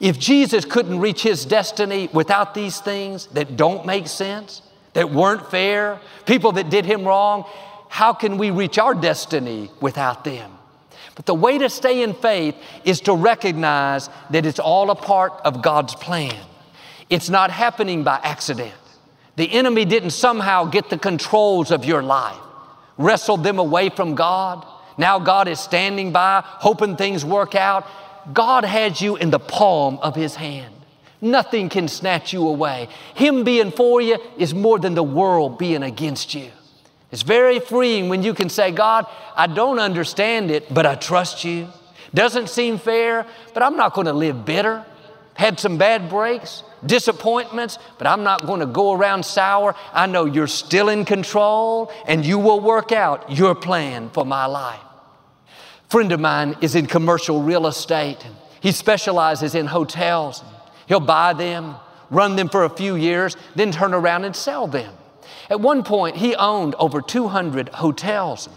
If 0.00 0.18
Jesus 0.18 0.64
couldn't 0.64 1.00
reach 1.00 1.22
his 1.22 1.44
destiny 1.44 2.08
without 2.12 2.54
these 2.54 2.80
things 2.80 3.26
that 3.28 3.56
don't 3.56 3.86
make 3.86 4.08
sense, 4.08 4.62
that 4.92 5.10
weren't 5.10 5.50
fair, 5.50 6.00
people 6.26 6.52
that 6.52 6.70
did 6.70 6.84
him 6.84 7.04
wrong, 7.04 7.44
how 7.88 8.12
can 8.12 8.38
we 8.38 8.50
reach 8.50 8.78
our 8.78 8.94
destiny 8.94 9.70
without 9.80 10.24
them? 10.24 10.50
But 11.14 11.26
the 11.26 11.34
way 11.34 11.58
to 11.58 11.70
stay 11.70 12.02
in 12.02 12.12
faith 12.12 12.56
is 12.84 13.00
to 13.02 13.14
recognize 13.14 14.10
that 14.30 14.44
it's 14.44 14.58
all 14.58 14.90
a 14.90 14.96
part 14.96 15.32
of 15.44 15.62
God's 15.62 15.94
plan. 15.94 16.36
It's 17.08 17.28
not 17.28 17.50
happening 17.50 18.02
by 18.02 18.18
accident. 18.22 18.74
The 19.36 19.52
enemy 19.52 19.84
didn't 19.84 20.10
somehow 20.10 20.64
get 20.64 20.90
the 20.90 20.98
controls 20.98 21.70
of 21.70 21.84
your 21.84 22.02
life, 22.02 22.38
wrestled 22.98 23.44
them 23.44 23.58
away 23.58 23.90
from 23.90 24.14
God. 24.14 24.66
Now 24.96 25.18
God 25.18 25.48
is 25.48 25.60
standing 25.60 26.12
by, 26.12 26.42
hoping 26.44 26.96
things 26.96 27.24
work 27.24 27.54
out. 27.54 27.86
God 28.32 28.64
has 28.64 29.00
you 29.00 29.16
in 29.16 29.30
the 29.30 29.38
palm 29.38 29.98
of 30.02 30.14
His 30.14 30.34
hand. 30.36 30.74
Nothing 31.20 31.68
can 31.68 31.88
snatch 31.88 32.32
you 32.32 32.46
away. 32.46 32.88
Him 33.14 33.44
being 33.44 33.70
for 33.70 34.00
you 34.00 34.18
is 34.36 34.52
more 34.54 34.78
than 34.78 34.94
the 34.94 35.02
world 35.02 35.58
being 35.58 35.82
against 35.82 36.34
you. 36.34 36.50
It's 37.10 37.22
very 37.22 37.60
freeing 37.60 38.08
when 38.08 38.22
you 38.22 38.34
can 38.34 38.48
say, 38.48 38.72
God, 38.72 39.06
I 39.36 39.46
don't 39.46 39.78
understand 39.78 40.50
it, 40.50 40.72
but 40.72 40.84
I 40.84 40.96
trust 40.96 41.44
you. 41.44 41.68
Doesn't 42.12 42.48
seem 42.48 42.78
fair, 42.78 43.26
but 43.54 43.62
I'm 43.62 43.76
not 43.76 43.94
going 43.94 44.06
to 44.06 44.12
live 44.12 44.44
bitter. 44.44 44.84
Had 45.34 45.58
some 45.58 45.78
bad 45.78 46.08
breaks, 46.08 46.62
disappointments, 46.86 47.78
but 47.98 48.06
I'm 48.06 48.22
not 48.22 48.46
going 48.46 48.60
to 48.60 48.66
go 48.66 48.92
around 48.92 49.24
sour. 49.24 49.74
I 49.92 50.06
know 50.06 50.24
you're 50.26 50.46
still 50.46 50.88
in 50.88 51.04
control 51.04 51.92
and 52.06 52.24
you 52.24 52.38
will 52.38 52.60
work 52.60 52.92
out 52.92 53.30
your 53.30 53.54
plan 53.54 54.10
for 54.10 54.24
my 54.24 54.46
life. 54.46 54.80
A 55.48 55.90
friend 55.90 56.12
of 56.12 56.20
mine 56.20 56.56
is 56.60 56.74
in 56.74 56.86
commercial 56.86 57.42
real 57.42 57.66
estate. 57.66 58.24
He 58.60 58.72
specializes 58.72 59.54
in 59.54 59.66
hotels. 59.66 60.42
He'll 60.86 61.00
buy 61.00 61.32
them, 61.32 61.76
run 62.10 62.36
them 62.36 62.48
for 62.48 62.64
a 62.64 62.70
few 62.70 62.94
years, 62.94 63.36
then 63.56 63.72
turn 63.72 63.92
around 63.92 64.24
and 64.24 64.36
sell 64.36 64.66
them. 64.66 64.92
At 65.50 65.60
one 65.60 65.82
point, 65.82 66.16
he 66.16 66.34
owned 66.36 66.74
over 66.76 67.00
200 67.02 67.70
hotels. 67.70 68.48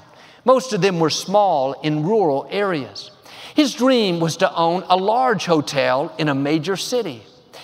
Most 0.45 0.73
of 0.73 0.81
them 0.81 0.99
were 0.99 1.09
small 1.09 1.73
in 1.81 2.03
rural 2.03 2.47
areas. 2.49 3.11
His 3.57 3.73
dream 3.73 4.19
was 4.19 4.37
to 4.37 4.53
own 4.53 4.83
a 4.87 4.95
large 4.95 5.47
hotel 5.47 6.13
in 6.19 6.29
a 6.29 6.35
major 6.35 6.77
city. 6.77 7.23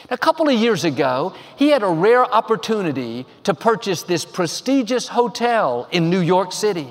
A 0.10 0.18
couple 0.18 0.50
of 0.50 0.56
years 0.56 0.84
ago, 0.86 1.36
he 1.56 1.70
had 1.70 1.84
a 1.84 1.88
rare 1.88 2.26
opportunity 2.26 3.28
to 3.44 3.54
purchase 3.54 4.02
this 4.02 4.26
prestigious 4.26 5.08
hotel 5.10 5.88
in 5.92 6.10
New 6.10 6.20
York 6.20 6.52
City. 6.52 6.88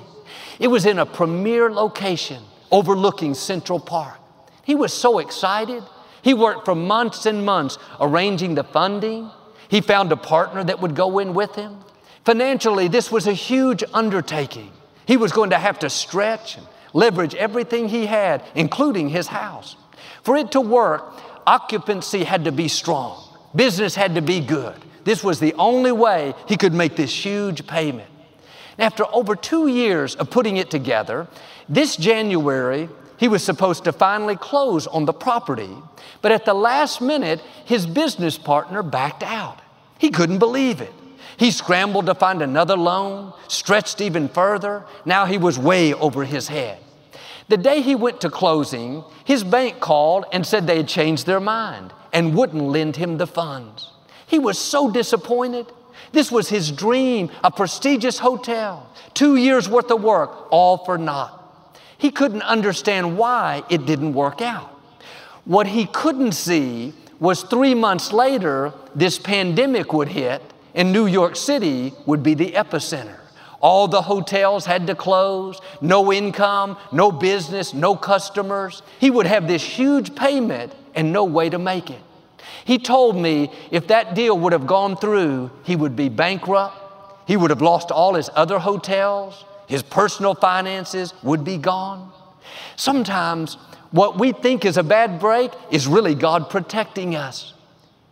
It 0.61 0.68
was 0.68 0.87
in 0.87 1.00
a 1.00 1.04
premier 1.04 1.68
location 1.68 2.44
overlooking 2.71 3.35
Central 3.35 3.80
Park. 3.80 4.21
He 4.62 4.76
was 4.76 4.92
so 4.92 5.18
excited. 5.18 5.82
He 6.23 6.32
worked 6.32 6.64
for 6.64 6.76
months 6.76 7.26
and 7.26 7.44
months 7.44 7.78
arranging 7.99 8.54
the 8.54 8.62
funding. 8.62 9.28
He 9.66 9.80
found 9.80 10.12
a 10.12 10.16
partner 10.16 10.62
that 10.62 10.80
would 10.80 10.94
go 10.94 11.18
in 11.18 11.35
with 11.35 11.56
him. 11.56 11.76
Financially, 12.25 12.87
this 12.87 13.11
was 13.11 13.26
a 13.26 13.32
huge 13.32 13.82
undertaking. 13.92 14.71
He 15.06 15.16
was 15.16 15.32
going 15.32 15.50
to 15.50 15.59
have 15.59 15.80
to 15.80 15.90
stretch 15.90 16.56
and 16.56 16.68
leverage 16.92 17.34
everything 17.34 17.88
he 17.88 18.06
had, 18.06 18.44
including 18.54 19.08
his 19.08 19.28
house. 19.28 19.76
For 20.22 20.37
it 20.37 20.52
to 20.52 20.61
work, 20.61 21.14
occupancy 21.46 22.25
had 22.25 22.44
to 22.44 22.52
be 22.52 22.68
strong, 22.68 23.22
business 23.54 23.94
had 23.94 24.14
to 24.14 24.22
be 24.22 24.40
good. 24.40 24.76
This 25.04 25.25
was 25.25 25.40
the 25.40 25.54
only 25.54 25.92
way 25.92 26.34
he 26.46 26.56
could 26.56 26.72
make 26.72 26.96
this 26.96 27.25
huge 27.25 27.66
payment. 27.66 28.08
After 28.78 29.04
over 29.12 29.37
two 29.37 29.66
years 29.66 30.14
of 30.14 30.30
putting 30.30 30.56
it 30.56 30.70
together, 30.70 31.28
this 31.68 31.96
January, 31.96 32.88
he 33.18 33.28
was 33.28 33.42
supposed 33.44 33.84
to 33.84 33.92
finally 33.92 34.37
close 34.37 34.87
on 34.87 35.04
the 35.04 35.12
property, 35.12 35.70
but 36.22 36.32
at 36.32 36.44
the 36.44 36.54
last 36.54 37.00
minute, 37.00 37.40
his 37.64 37.87
business 37.87 38.38
partner 38.38 38.82
backed 38.82 39.22
out. 39.22 39.61
He 39.99 40.11
couldn't 40.11 40.38
believe 40.38 40.80
it. 40.80 40.92
He 41.37 41.51
scrambled 41.51 42.07
to 42.07 42.15
find 42.15 42.43
another 42.43 42.77
loan, 42.77 43.33
stretched 43.49 44.01
even 44.01 44.29
further. 44.29 44.85
Now 45.05 45.27
he 45.27 45.39
was 45.39 45.59
way 45.59 45.95
over 45.95 46.25
his 46.25 46.49
head. 46.49 46.79
The 47.49 47.57
day 47.57 47.83
he 47.83 47.95
went 47.95 48.21
to 48.23 48.31
closing, 48.31 49.05
his 49.25 49.45
bank 49.45 49.81
called 49.81 50.25
and 50.33 50.47
said 50.47 50.67
they 50.67 50.77
had 50.77 50.89
changed 50.89 51.27
their 51.27 51.41
mind 51.41 51.93
and 52.12 52.35
wouldn't 52.35 52.62
lend 52.62 52.97
him 52.97 53.19
the 53.19 53.27
funds. 53.27 53.91
He 54.27 54.39
was 54.39 54.59
so 54.59 54.91
disappointed. 54.91 55.67
This 56.12 56.31
was 56.31 56.49
his 56.49 56.71
dream, 56.71 57.31
a 57.43 57.51
prestigious 57.51 58.19
hotel, 58.19 58.91
two 59.15 59.37
years 59.37 59.69
worth 59.69 59.91
of 59.91 60.03
work, 60.03 60.49
all 60.51 60.79
for 60.85 60.99
naught. 60.99 61.39
He 61.99 62.11
couldn't 62.11 62.43
understand 62.43 63.17
why 63.17 63.62
it 63.71 63.87
didn't 63.87 64.15
work 64.15 64.41
out. 64.41 64.71
What 65.45 65.67
he 65.67 65.87
couldn't 65.87 66.33
see 66.33 66.93
was 67.21 67.43
three 67.43 67.75
months 67.75 68.12
later, 68.12 68.73
this 68.95 69.19
pandemic 69.19 69.93
would 69.93 70.09
hit 70.09 70.43
and 70.75 70.93
New 70.93 71.07
York 71.07 71.37
City 71.37 71.93
would 72.07 72.23
be 72.23 72.35
the 72.35 72.52
epicenter. 72.52 73.19
All 73.61 73.87
the 73.87 74.02
hotels 74.02 74.67
had 74.67 74.87
to 74.88 74.95
close, 74.95 75.61
no 75.81 76.12
income, 76.12 76.76
no 76.91 77.12
business, 77.12 77.73
no 77.73 77.95
customers. 77.95 78.83
He 78.99 79.11
would 79.11 79.26
have 79.26 79.47
this 79.47 79.62
huge 79.62 80.17
payment 80.17 80.75
and 80.95 81.12
no 81.12 81.25
way 81.25 81.49
to 81.49 81.59
make 81.59 81.91
it. 81.91 82.00
He 82.64 82.79
told 82.79 83.17
me 83.17 83.52
if 83.71 83.87
that 83.88 84.14
deal 84.14 84.37
would 84.38 84.52
have 84.52 84.67
gone 84.67 84.97
through, 84.97 85.50
he 85.64 85.76
would 85.76 85.95
be 85.95 86.09
bankrupt. 86.09 86.79
He 87.26 87.37
would 87.37 87.50
have 87.50 87.62
lost 87.62 87.91
all 87.91 88.14
his 88.14 88.29
other 88.35 88.59
hotels 88.59 89.45
his 89.73 89.83
personal 89.83 90.35
finances 90.35 91.14
would 91.23 91.45
be 91.45 91.57
gone. 91.57 92.12
Sometimes 92.76 93.55
what 93.91 94.19
we 94.19 94.33
think 94.33 94.67
is 94.67 94.76
a 94.76 94.83
bad 94.83 95.19
break 95.19 95.50
is 95.71 95.87
really 95.87 96.14
God 96.14 96.50
protecting 96.50 97.17
us. 97.17 97.55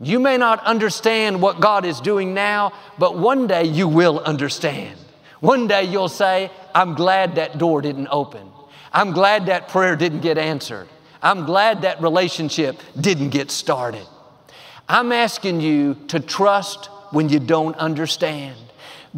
You 0.00 0.18
may 0.18 0.38
not 0.38 0.64
understand 0.64 1.42
what 1.42 1.60
God 1.60 1.84
is 1.84 2.00
doing 2.00 2.32
now, 2.32 2.72
but 2.98 3.18
one 3.18 3.46
day 3.46 3.64
you 3.64 3.86
will 3.86 4.18
understand. 4.20 4.98
One 5.40 5.68
day 5.68 5.84
you'll 5.84 6.08
say, 6.08 6.50
I'm 6.74 6.94
glad 6.94 7.34
that 7.34 7.58
door 7.58 7.82
didn't 7.82 8.08
open. 8.10 8.50
I'm 8.92 9.12
glad 9.12 9.46
that 9.46 9.68
prayer 9.68 9.96
didn't 9.96 10.20
get 10.20 10.38
answered. 10.38 10.88
I'm 11.22 11.44
glad 11.44 11.82
that 11.82 12.00
relationship 12.00 12.80
didn't 12.98 13.28
get 13.28 13.50
started. 13.50 14.06
I'm 14.88 15.12
asking 15.12 15.60
you 15.60 15.94
to 16.08 16.18
trust 16.18 16.86
when 17.10 17.28
you 17.28 17.38
don't 17.38 17.76
understand. 17.76 18.56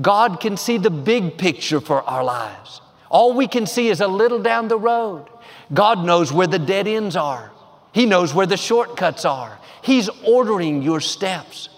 God 0.00 0.40
can 0.40 0.56
see 0.56 0.78
the 0.78 0.90
big 0.90 1.38
picture 1.38 1.80
for 1.80 2.02
our 2.02 2.24
lives. 2.24 2.80
All 3.08 3.34
we 3.34 3.46
can 3.46 3.66
see 3.66 3.88
is 3.88 4.00
a 4.00 4.08
little 4.08 4.42
down 4.42 4.68
the 4.68 4.78
road. 4.78 5.26
God 5.72 6.04
knows 6.04 6.32
where 6.32 6.46
the 6.46 6.58
dead 6.58 6.88
ends 6.88 7.14
are. 7.14 7.52
He 7.92 8.06
knows 8.06 8.34
where 8.34 8.46
the 8.46 8.56
shortcuts 8.56 9.24
are. 9.24 9.58
He's 9.82 10.08
ordering 10.24 10.82
your 10.82 11.00
steps. 11.00 11.68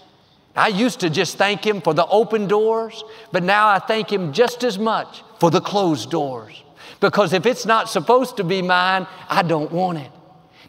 I 0.55 0.69
used 0.69 1.01
to 1.01 1.09
just 1.09 1.37
thank 1.37 1.65
Him 1.65 1.81
for 1.81 1.93
the 1.93 2.07
open 2.07 2.47
doors, 2.47 3.03
but 3.31 3.43
now 3.43 3.67
I 3.67 3.79
thank 3.79 4.11
Him 4.11 4.31
just 4.31 4.63
as 4.63 4.79
much 4.79 5.23
for 5.39 5.51
the 5.51 5.59
closed 5.59 6.09
doors. 6.09 6.63
Because 7.01 7.33
if 7.33 7.45
it's 7.45 7.65
not 7.65 7.89
supposed 7.89 8.37
to 8.37 8.43
be 8.43 8.61
mine, 8.61 9.05
I 9.27 9.41
don't 9.41 9.71
want 9.71 9.97
it. 9.97 10.11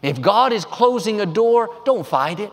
If 0.01 0.21
God 0.21 0.51
is 0.51 0.65
closing 0.65 1.21
a 1.21 1.25
door, 1.25 1.69
don't 1.85 2.05
fight 2.05 2.39
it. 2.39 2.51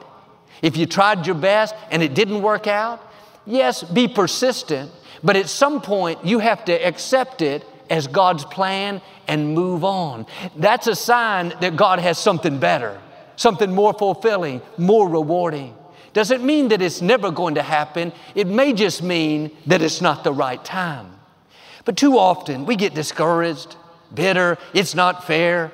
If 0.62 0.76
you 0.76 0.86
tried 0.86 1.26
your 1.26 1.34
best 1.34 1.74
and 1.90 2.02
it 2.02 2.14
didn't 2.14 2.40
work 2.40 2.66
out, 2.66 3.12
yes, 3.44 3.82
be 3.82 4.08
persistent, 4.08 4.90
but 5.22 5.36
at 5.36 5.48
some 5.48 5.80
point 5.80 6.24
you 6.24 6.38
have 6.38 6.64
to 6.66 6.72
accept 6.72 7.42
it 7.42 7.64
as 7.90 8.06
God's 8.06 8.44
plan 8.44 9.02
and 9.28 9.54
move 9.54 9.84
on. 9.84 10.26
That's 10.56 10.86
a 10.86 10.94
sign 10.94 11.52
that 11.60 11.76
God 11.76 11.98
has 11.98 12.18
something 12.18 12.58
better, 12.58 13.00
something 13.36 13.74
more 13.74 13.94
fulfilling, 13.94 14.62
more 14.76 15.08
rewarding. 15.08 15.74
Doesn't 16.12 16.44
mean 16.44 16.68
that 16.68 16.80
it's 16.80 17.02
never 17.02 17.30
going 17.30 17.56
to 17.56 17.62
happen. 17.62 18.12
It 18.34 18.46
may 18.46 18.72
just 18.72 19.02
mean 19.02 19.50
that 19.66 19.82
it's 19.82 20.00
not 20.00 20.22
the 20.22 20.32
right 20.32 20.64
time. 20.64 21.10
But 21.84 21.96
too 21.96 22.18
often 22.18 22.66
we 22.66 22.76
get 22.76 22.94
discouraged, 22.94 23.76
bitter, 24.14 24.56
it's 24.72 24.94
not 24.94 25.24
fair. 25.26 25.72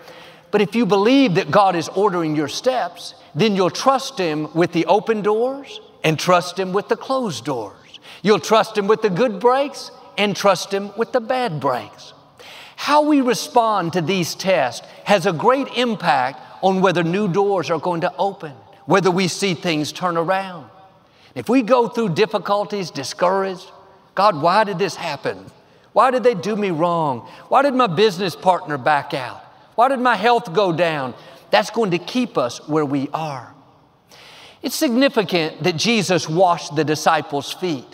But 0.51 0.63
if 0.63 0.75
you 0.75 0.87
believe 0.87 1.35
that 1.35 1.51
God 1.51 1.77
is 1.77 1.89
ordering 1.89 2.35
your 2.35 2.49
steps, 2.49 3.15
then 3.35 3.55
you'll 3.55 3.71
trust 3.71 4.19
Him 4.19 4.53
with 4.55 4.73
the 4.73 4.87
open 4.87 5.23
doors 5.23 5.81
and 6.03 6.19
trust 6.19 6.59
Him 6.59 6.73
with 6.73 6.89
the 6.89 6.97
closed 6.97 7.45
doors. 7.45 8.01
You'll 8.23 8.41
trust 8.41 8.77
Him 8.77 8.87
with 8.87 9.03
the 9.03 9.11
good 9.11 9.41
breaks 9.41 9.91
and 10.19 10.35
trust 10.35 10.73
Him 10.73 10.91
with 10.97 11.13
the 11.13 11.21
bad 11.21 11.61
breaks. 11.61 12.13
How 12.77 13.03
we 13.03 13.21
respond 13.21 13.93
to 13.93 14.01
these 14.01 14.35
tests 14.35 14.87
has 15.05 15.27
a 15.27 15.33
great 15.33 15.69
impact 15.77 16.41
on 16.63 16.81
whether 16.81 17.03
new 17.03 17.29
doors 17.29 17.71
are 17.71 17.79
going 17.79 18.03
to 18.03 18.15
open, 18.17 18.53
whether 18.87 19.11
we 19.11 19.29
see 19.29 19.55
things 19.55 19.93
turn 19.93 20.17
around. 20.17 20.69
If 21.35 21.49
we 21.49 21.63
go 21.63 21.89
through 21.89 22.11
difficulties, 22.11 22.91
discouraged, 22.91 23.71
God, 24.15 24.41
why 24.41 24.65
did 24.65 24.79
this 24.79 24.97
happen? 24.97 25.47
Why 25.93 26.11
did 26.11 26.23
they 26.23 26.35
do 26.35 26.57
me 26.57 26.71
wrong? 26.71 27.21
Why 27.49 27.63
did 27.63 27.75
my 27.75 27.87
business 27.87 28.37
partner 28.37 28.79
back 28.79 29.15
out? 29.15 29.43
Why 29.75 29.89
did 29.89 30.01
my 30.01 30.17
health 30.17 30.53
go 30.53 30.73
down? 30.73 31.15
That's 31.51 31.71
going 31.71 31.93
to 31.93 31.99
keep 31.99 32.37
us 32.37 32.67
where 32.69 32.85
we 32.85 33.09
are. 33.15 33.55
It's 34.63 34.77
significant 34.77 35.63
that 35.63 35.77
Jesus 35.77 36.29
washed 36.29 36.77
the 36.77 36.85
disciples' 36.85 37.53
feet. 37.53 37.87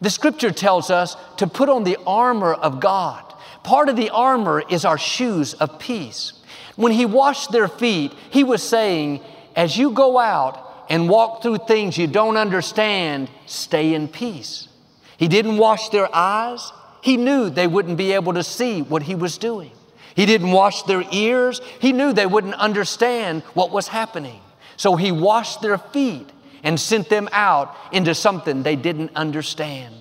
The 0.00 0.10
scripture 0.10 0.50
tells 0.50 0.90
us 0.90 1.16
to 1.36 1.46
put 1.46 1.68
on 1.68 1.84
the 1.84 1.98
armor 2.06 2.54
of 2.54 2.80
God. 2.80 3.22
Part 3.62 3.88
of 3.88 3.96
the 3.96 4.10
armor 4.10 4.62
is 4.68 4.84
our 4.84 4.98
shoes 4.98 5.54
of 5.54 5.78
peace. 5.78 6.32
When 6.76 6.92
he 6.92 7.06
washed 7.06 7.52
their 7.52 7.68
feet, 7.68 8.12
he 8.30 8.44
was 8.44 8.62
saying, 8.62 9.22
as 9.56 9.76
you 9.76 9.90
go 9.90 10.18
out 10.18 10.84
and 10.88 11.08
walk 11.08 11.42
through 11.42 11.58
things 11.66 11.98
you 11.98 12.06
don't 12.06 12.36
understand, 12.36 13.28
stay 13.46 13.94
in 13.94 14.08
peace. 14.08 14.68
He 15.16 15.28
didn't 15.28 15.56
wash 15.56 15.88
their 15.88 16.14
eyes. 16.14 16.72
He 17.02 17.16
knew 17.16 17.50
they 17.50 17.66
wouldn't 17.66 17.96
be 17.96 18.12
able 18.12 18.34
to 18.34 18.44
see 18.44 18.82
what 18.82 19.02
he 19.02 19.14
was 19.14 19.38
doing. 19.38 19.70
He 20.14 20.26
didn't 20.26 20.50
wash 20.50 20.82
their 20.82 21.04
ears. 21.12 21.60
He 21.80 21.92
knew 21.92 22.12
they 22.12 22.26
wouldn't 22.26 22.54
understand 22.54 23.42
what 23.54 23.70
was 23.70 23.88
happening. 23.88 24.40
So 24.76 24.96
he 24.96 25.12
washed 25.12 25.62
their 25.62 25.78
feet 25.78 26.28
and 26.62 26.78
sent 26.78 27.08
them 27.08 27.28
out 27.32 27.74
into 27.92 28.14
something 28.14 28.62
they 28.62 28.76
didn't 28.76 29.12
understand. 29.14 29.94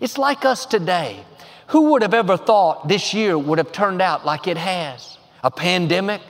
It's 0.00 0.18
like 0.18 0.44
us 0.44 0.66
today. 0.66 1.24
Who 1.68 1.92
would 1.92 2.02
have 2.02 2.12
ever 2.12 2.36
thought 2.36 2.88
this 2.88 3.14
year 3.14 3.38
would 3.38 3.58
have 3.58 3.72
turned 3.72 4.02
out 4.02 4.26
like 4.26 4.46
it 4.46 4.58
has? 4.58 5.11
A 5.42 5.50
pandemic, 5.50 6.20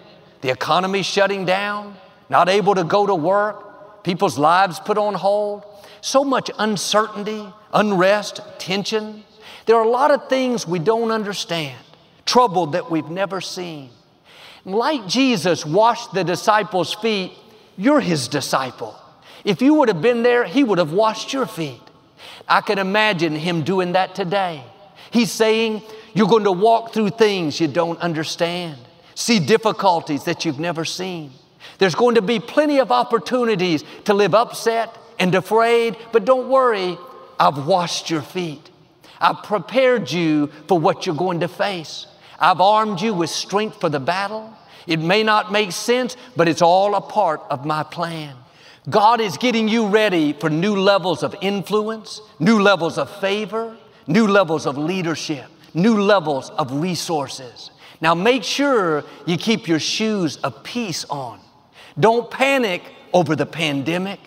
the 0.40 0.50
economy 0.50 1.02
shutting 1.02 1.44
down, 1.44 1.96
not 2.28 2.48
able 2.48 2.74
to 2.74 2.84
go 2.84 3.06
to 3.06 3.14
work, 3.14 4.04
people's 4.04 4.38
lives 4.38 4.80
put 4.80 4.98
on 4.98 5.14
hold, 5.14 5.64
so 6.00 6.24
much 6.24 6.50
uncertainty, 6.58 7.46
unrest, 7.72 8.40
tension. 8.58 9.24
There 9.66 9.76
are 9.76 9.84
a 9.84 9.88
lot 9.88 10.10
of 10.10 10.28
things 10.28 10.66
we 10.66 10.78
don't 10.78 11.10
understand, 11.10 11.78
trouble 12.24 12.66
that 12.68 12.90
we've 12.90 13.10
never 13.10 13.40
seen. 13.40 13.90
Like 14.64 15.06
Jesus 15.06 15.66
washed 15.66 16.12
the 16.12 16.24
disciples' 16.24 16.94
feet, 16.94 17.32
you're 17.76 18.00
his 18.00 18.28
disciple. 18.28 18.98
If 19.44 19.60
you 19.60 19.74
would 19.74 19.88
have 19.88 20.02
been 20.02 20.22
there, 20.22 20.44
he 20.44 20.62
would 20.62 20.78
have 20.78 20.92
washed 20.92 21.32
your 21.32 21.46
feet. 21.46 21.80
I 22.46 22.60
can 22.60 22.78
imagine 22.78 23.34
him 23.34 23.62
doing 23.62 23.92
that 23.92 24.14
today. 24.14 24.62
He's 25.10 25.32
saying, 25.32 25.82
You're 26.14 26.28
going 26.28 26.44
to 26.44 26.52
walk 26.52 26.92
through 26.92 27.10
things 27.10 27.60
you 27.60 27.68
don't 27.68 27.98
understand, 28.00 28.78
see 29.14 29.38
difficulties 29.38 30.24
that 30.24 30.44
you've 30.44 30.60
never 30.60 30.84
seen. 30.84 31.32
There's 31.78 31.94
going 31.94 32.14
to 32.16 32.22
be 32.22 32.40
plenty 32.40 32.78
of 32.78 32.92
opportunities 32.92 33.84
to 34.04 34.14
live 34.14 34.34
upset 34.34 34.96
and 35.18 35.34
afraid, 35.34 35.96
but 36.12 36.24
don't 36.24 36.48
worry, 36.48 36.96
I've 37.38 37.66
washed 37.66 38.10
your 38.10 38.22
feet. 38.22 38.70
I've 39.20 39.42
prepared 39.42 40.10
you 40.10 40.48
for 40.68 40.78
what 40.78 41.06
you're 41.06 41.14
going 41.14 41.40
to 41.40 41.48
face. 41.48 42.06
I've 42.38 42.60
armed 42.60 43.00
you 43.00 43.14
with 43.14 43.30
strength 43.30 43.80
for 43.80 43.88
the 43.88 44.00
battle. 44.00 44.52
It 44.86 44.98
may 44.98 45.22
not 45.22 45.52
make 45.52 45.72
sense, 45.72 46.16
but 46.36 46.48
it's 46.48 46.62
all 46.62 46.94
a 46.94 47.00
part 47.00 47.40
of 47.50 47.64
my 47.64 47.84
plan. 47.84 48.36
God 48.90 49.20
is 49.20 49.36
getting 49.36 49.68
you 49.68 49.86
ready 49.86 50.32
for 50.32 50.50
new 50.50 50.74
levels 50.74 51.22
of 51.22 51.36
influence, 51.40 52.20
new 52.40 52.60
levels 52.60 52.98
of 52.98 53.08
favor, 53.20 53.76
new 54.08 54.26
levels 54.26 54.66
of 54.66 54.76
leadership, 54.76 55.46
new 55.72 56.00
levels 56.00 56.50
of 56.50 56.72
resources. 56.72 57.71
Now 58.02 58.14
make 58.14 58.42
sure 58.42 59.04
you 59.24 59.38
keep 59.38 59.68
your 59.68 59.78
shoes 59.78 60.36
of 60.38 60.62
peace 60.64 61.06
on. 61.08 61.40
Don't 61.98 62.30
panic 62.30 62.82
over 63.12 63.36
the 63.36 63.46
pandemic. 63.46 64.18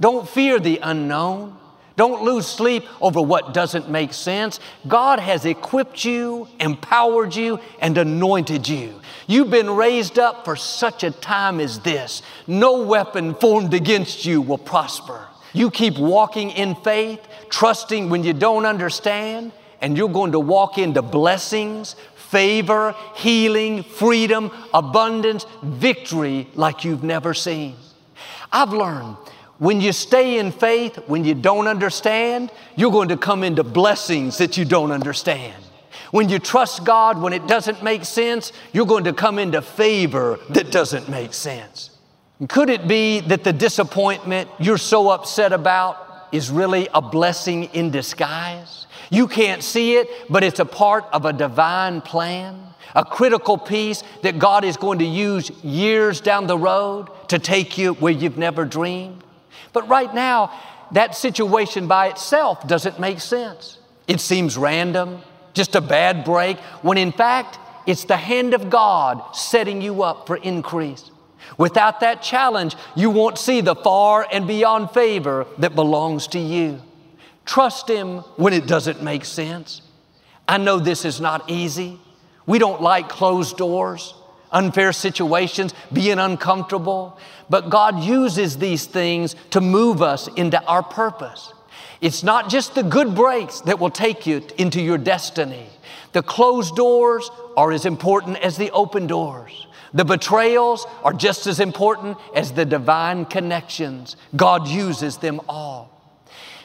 Don't 0.00 0.26
fear 0.28 0.58
the 0.58 0.80
unknown. 0.82 1.58
Don't 1.96 2.22
lose 2.22 2.46
sleep 2.46 2.84
over 2.98 3.20
what 3.20 3.52
doesn't 3.52 3.90
make 3.90 4.14
sense. 4.14 4.58
God 4.88 5.20
has 5.20 5.44
equipped 5.44 6.02
you, 6.02 6.48
empowered 6.58 7.36
you, 7.36 7.60
and 7.78 7.98
anointed 7.98 8.66
you. 8.66 9.02
You've 9.26 9.50
been 9.50 9.68
raised 9.68 10.18
up 10.18 10.46
for 10.46 10.56
such 10.56 11.04
a 11.04 11.10
time 11.10 11.60
as 11.60 11.80
this. 11.80 12.22
No 12.46 12.82
weapon 12.82 13.34
formed 13.34 13.74
against 13.74 14.24
you 14.24 14.40
will 14.40 14.56
prosper. 14.56 15.26
You 15.52 15.70
keep 15.70 15.98
walking 15.98 16.52
in 16.52 16.74
faith, 16.76 17.20
trusting 17.50 18.08
when 18.08 18.24
you 18.24 18.32
don't 18.32 18.64
understand, 18.64 19.52
and 19.82 19.96
you're 19.96 20.08
going 20.08 20.32
to 20.32 20.40
walk 20.40 20.78
into 20.78 21.02
blessings, 21.02 21.96
favor, 22.30 22.94
healing, 23.14 23.82
freedom, 23.82 24.50
abundance, 24.72 25.46
victory 25.62 26.48
like 26.54 26.84
you've 26.84 27.02
never 27.02 27.34
seen. 27.34 27.74
I've 28.52 28.72
learned 28.72 29.16
when 29.58 29.80
you 29.80 29.92
stay 29.92 30.38
in 30.38 30.52
faith, 30.52 30.96
when 31.06 31.24
you 31.24 31.34
don't 31.34 31.66
understand, 31.66 32.50
you're 32.76 32.90
going 32.90 33.10
to 33.10 33.16
come 33.16 33.44
into 33.44 33.62
blessings 33.62 34.38
that 34.38 34.56
you 34.56 34.64
don't 34.64 34.90
understand. 34.90 35.62
When 36.12 36.28
you 36.28 36.38
trust 36.38 36.84
God 36.84 37.20
when 37.20 37.32
it 37.32 37.46
doesn't 37.46 37.82
make 37.82 38.04
sense, 38.04 38.52
you're 38.72 38.86
going 38.86 39.04
to 39.04 39.12
come 39.12 39.38
into 39.38 39.60
favor 39.60 40.38
that 40.48 40.72
doesn't 40.72 41.08
make 41.08 41.34
sense. 41.34 41.90
Could 42.48 42.70
it 42.70 42.88
be 42.88 43.20
that 43.20 43.44
the 43.44 43.52
disappointment 43.52 44.48
you're 44.58 44.78
so 44.78 45.10
upset 45.10 45.52
about 45.52 46.09
is 46.32 46.50
really 46.50 46.88
a 46.94 47.02
blessing 47.02 47.64
in 47.64 47.90
disguise? 47.90 48.86
You 49.10 49.26
can't 49.26 49.62
see 49.62 49.96
it, 49.96 50.08
but 50.28 50.44
it's 50.44 50.60
a 50.60 50.64
part 50.64 51.04
of 51.12 51.24
a 51.24 51.32
divine 51.32 52.00
plan, 52.00 52.60
a 52.94 53.04
critical 53.04 53.58
piece 53.58 54.02
that 54.22 54.38
God 54.38 54.64
is 54.64 54.76
going 54.76 55.00
to 55.00 55.04
use 55.04 55.50
years 55.64 56.20
down 56.20 56.46
the 56.46 56.58
road 56.58 57.08
to 57.28 57.38
take 57.38 57.76
you 57.78 57.94
where 57.94 58.12
you've 58.12 58.38
never 58.38 58.64
dreamed. 58.64 59.22
But 59.72 59.88
right 59.88 60.12
now, 60.14 60.52
that 60.92 61.14
situation 61.14 61.86
by 61.86 62.08
itself 62.08 62.66
doesn't 62.66 62.98
make 62.98 63.20
sense. 63.20 63.78
It 64.08 64.20
seems 64.20 64.56
random, 64.56 65.22
just 65.54 65.74
a 65.74 65.80
bad 65.80 66.24
break, 66.24 66.58
when 66.82 66.98
in 66.98 67.12
fact, 67.12 67.58
it's 67.86 68.04
the 68.04 68.16
hand 68.16 68.54
of 68.54 68.70
God 68.70 69.34
setting 69.34 69.80
you 69.80 70.02
up 70.02 70.26
for 70.26 70.36
increase. 70.36 71.10
Without 71.58 72.00
that 72.00 72.22
challenge, 72.22 72.76
you 72.94 73.10
won't 73.10 73.38
see 73.38 73.60
the 73.60 73.74
far 73.74 74.26
and 74.30 74.46
beyond 74.46 74.90
favor 74.90 75.46
that 75.58 75.74
belongs 75.74 76.26
to 76.28 76.38
you. 76.38 76.80
Trust 77.44 77.88
Him 77.88 78.18
when 78.36 78.52
it 78.52 78.66
doesn't 78.66 79.02
make 79.02 79.24
sense. 79.24 79.82
I 80.48 80.58
know 80.58 80.78
this 80.78 81.04
is 81.04 81.20
not 81.20 81.50
easy. 81.50 81.98
We 82.46 82.58
don't 82.58 82.82
like 82.82 83.08
closed 83.08 83.56
doors 83.56 84.14
unfair 84.52 84.92
situations, 84.92 85.74
being 85.92 86.18
uncomfortable. 86.18 87.18
But 87.48 87.70
God 87.70 88.02
uses 88.02 88.58
these 88.58 88.86
things 88.86 89.34
to 89.50 89.60
move 89.60 90.02
us 90.02 90.28
into 90.28 90.62
our 90.64 90.82
purpose. 90.82 91.52
It's 92.00 92.22
not 92.22 92.48
just 92.48 92.74
the 92.74 92.82
good 92.82 93.14
breaks 93.14 93.60
that 93.62 93.78
will 93.78 93.90
take 93.90 94.26
you 94.26 94.42
into 94.56 94.80
your 94.80 94.98
destiny. 94.98 95.66
The 96.12 96.22
closed 96.22 96.74
doors 96.74 97.30
are 97.56 97.72
as 97.72 97.84
important 97.84 98.38
as 98.38 98.56
the 98.56 98.70
open 98.70 99.06
doors. 99.06 99.66
The 99.92 100.04
betrayals 100.04 100.86
are 101.02 101.12
just 101.12 101.46
as 101.46 101.60
important 101.60 102.16
as 102.34 102.52
the 102.52 102.64
divine 102.64 103.24
connections. 103.24 104.16
God 104.36 104.68
uses 104.68 105.16
them 105.16 105.40
all. 105.48 105.90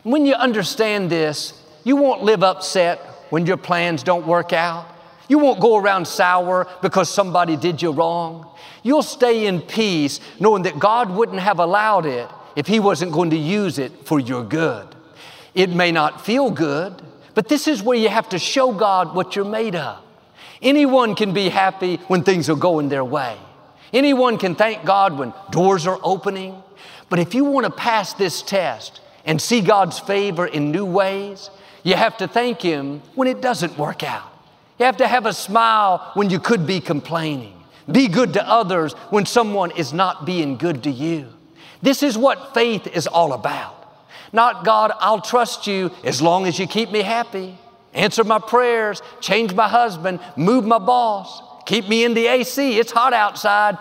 When 0.03 0.25
you 0.25 0.35
understand 0.35 1.09
this, 1.09 1.59
you 1.83 1.95
won't 1.95 2.23
live 2.23 2.43
upset 2.43 2.99
when 3.31 3.45
your 3.45 3.57
plans 3.57 4.03
don't 4.03 4.27
work 4.27 4.53
out. 4.53 4.87
You 5.27 5.39
won't 5.39 5.59
go 5.59 5.77
around 5.77 6.07
sour 6.07 6.67
because 6.83 7.09
somebody 7.09 7.57
did 7.57 7.81
you 7.81 7.91
wrong. 7.91 8.47
You'll 8.83 9.01
stay 9.01 9.47
in 9.47 9.61
peace 9.61 10.19
knowing 10.39 10.63
that 10.63 10.77
God 10.77 11.09
wouldn't 11.09 11.39
have 11.39 11.59
allowed 11.59 12.05
it 12.05 12.29
if 12.55 12.67
He 12.67 12.79
wasn't 12.79 13.11
going 13.11 13.31
to 13.31 13.37
use 13.37 13.79
it 13.79 13.91
for 14.05 14.19
your 14.19 14.43
good. 14.43 14.87
It 15.55 15.71
may 15.71 15.91
not 15.91 16.23
feel 16.23 16.51
good, 16.51 17.01
but 17.33 17.47
this 17.47 17.67
is 17.67 17.81
where 17.81 17.97
you 17.97 18.09
have 18.09 18.29
to 18.29 18.39
show 18.39 18.71
God 18.71 19.15
what 19.15 19.35
you're 19.35 19.45
made 19.45 19.75
of. 19.75 20.04
Anyone 20.65 21.13
can 21.13 21.31
be 21.31 21.49
happy 21.49 21.97
when 22.07 22.23
things 22.23 22.49
are 22.49 22.55
going 22.55 22.89
their 22.89 23.05
way. 23.05 23.37
Anyone 23.93 24.39
can 24.39 24.55
thank 24.55 24.83
God 24.83 25.17
when 25.17 25.31
doors 25.51 25.85
are 25.85 25.99
opening. 26.01 26.61
But 27.07 27.19
if 27.19 27.35
you 27.35 27.45
want 27.45 27.65
to 27.65 27.71
pass 27.71 28.13
this 28.13 28.41
test 28.41 28.99
and 29.25 29.39
see 29.39 29.61
God's 29.61 29.99
favor 29.99 30.47
in 30.47 30.71
new 30.71 30.83
ways, 30.83 31.51
you 31.83 31.93
have 31.93 32.17
to 32.17 32.27
thank 32.27 32.61
Him 32.61 33.03
when 33.13 33.27
it 33.27 33.41
doesn't 33.41 33.77
work 33.77 34.03
out. 34.03 34.31
You 34.79 34.85
have 34.87 34.97
to 34.97 35.07
have 35.07 35.27
a 35.27 35.33
smile 35.33 36.11
when 36.15 36.31
you 36.31 36.39
could 36.39 36.65
be 36.65 36.81
complaining. 36.81 37.53
Be 37.89 38.07
good 38.07 38.33
to 38.33 38.49
others 38.49 38.93
when 39.11 39.27
someone 39.27 39.69
is 39.69 39.93
not 39.93 40.25
being 40.25 40.57
good 40.57 40.83
to 40.83 40.89
you. 40.89 41.27
This 41.83 42.01
is 42.01 42.17
what 42.17 42.55
faith 42.55 42.87
is 42.87 43.05
all 43.05 43.33
about. 43.33 43.73
Not 44.33 44.65
God, 44.65 44.91
I'll 44.99 45.21
trust 45.21 45.67
you 45.67 45.91
as 46.03 46.23
long 46.23 46.47
as 46.47 46.57
you 46.57 46.65
keep 46.65 46.91
me 46.91 47.03
happy. 47.03 47.59
Answer 47.95 48.23
my 48.23 48.37
prayers, 48.37 49.01
change 49.21 49.53
my 49.53 49.67
husband, 49.67 50.19
move 50.35 50.65
my 50.65 50.77
boss, 50.77 51.41
keep 51.65 51.89
me 51.89 52.03
in 52.03 52.13
the 52.13 52.27
AC, 52.27 52.77
it's 52.77 52.91
hot 52.91 53.13
outside. 53.13 53.77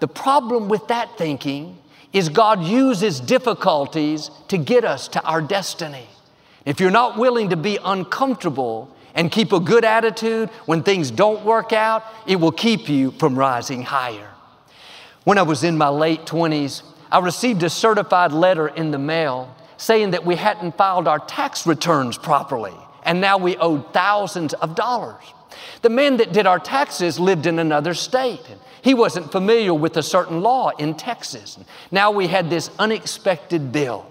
The 0.00 0.08
problem 0.08 0.68
with 0.68 0.88
that 0.88 1.18
thinking 1.18 1.76
is 2.14 2.30
God 2.30 2.62
uses 2.62 3.20
difficulties 3.20 4.30
to 4.48 4.56
get 4.56 4.84
us 4.84 5.08
to 5.08 5.22
our 5.24 5.42
destiny. 5.42 6.06
If 6.64 6.80
you're 6.80 6.90
not 6.90 7.18
willing 7.18 7.50
to 7.50 7.56
be 7.56 7.78
uncomfortable, 7.84 8.94
and 9.18 9.32
keep 9.32 9.52
a 9.52 9.58
good 9.58 9.84
attitude 9.84 10.48
when 10.66 10.84
things 10.84 11.10
don't 11.10 11.44
work 11.44 11.72
out, 11.72 12.04
it 12.28 12.36
will 12.36 12.52
keep 12.52 12.88
you 12.88 13.10
from 13.10 13.36
rising 13.36 13.82
higher. 13.82 14.30
When 15.24 15.38
I 15.38 15.42
was 15.42 15.64
in 15.64 15.76
my 15.76 15.88
late 15.88 16.24
20s, 16.24 16.84
I 17.10 17.18
received 17.18 17.64
a 17.64 17.68
certified 17.68 18.30
letter 18.30 18.68
in 18.68 18.92
the 18.92 18.98
mail 18.98 19.52
saying 19.76 20.12
that 20.12 20.24
we 20.24 20.36
hadn't 20.36 20.76
filed 20.76 21.08
our 21.08 21.18
tax 21.18 21.66
returns 21.66 22.16
properly, 22.16 22.74
and 23.08 23.22
now 23.22 23.38
we 23.38 23.56
owed 23.56 23.90
thousands 23.94 24.52
of 24.52 24.74
dollars. 24.74 25.24
The 25.80 25.88
man 25.88 26.18
that 26.18 26.34
did 26.34 26.46
our 26.46 26.58
taxes 26.58 27.18
lived 27.18 27.46
in 27.46 27.58
another 27.58 27.94
state. 27.94 28.44
He 28.82 28.92
wasn't 28.92 29.32
familiar 29.32 29.72
with 29.72 29.96
a 29.96 30.02
certain 30.02 30.42
law 30.42 30.68
in 30.78 30.94
Texas. 30.94 31.58
Now 31.90 32.10
we 32.10 32.26
had 32.26 32.50
this 32.50 32.70
unexpected 32.78 33.72
bill. 33.72 34.06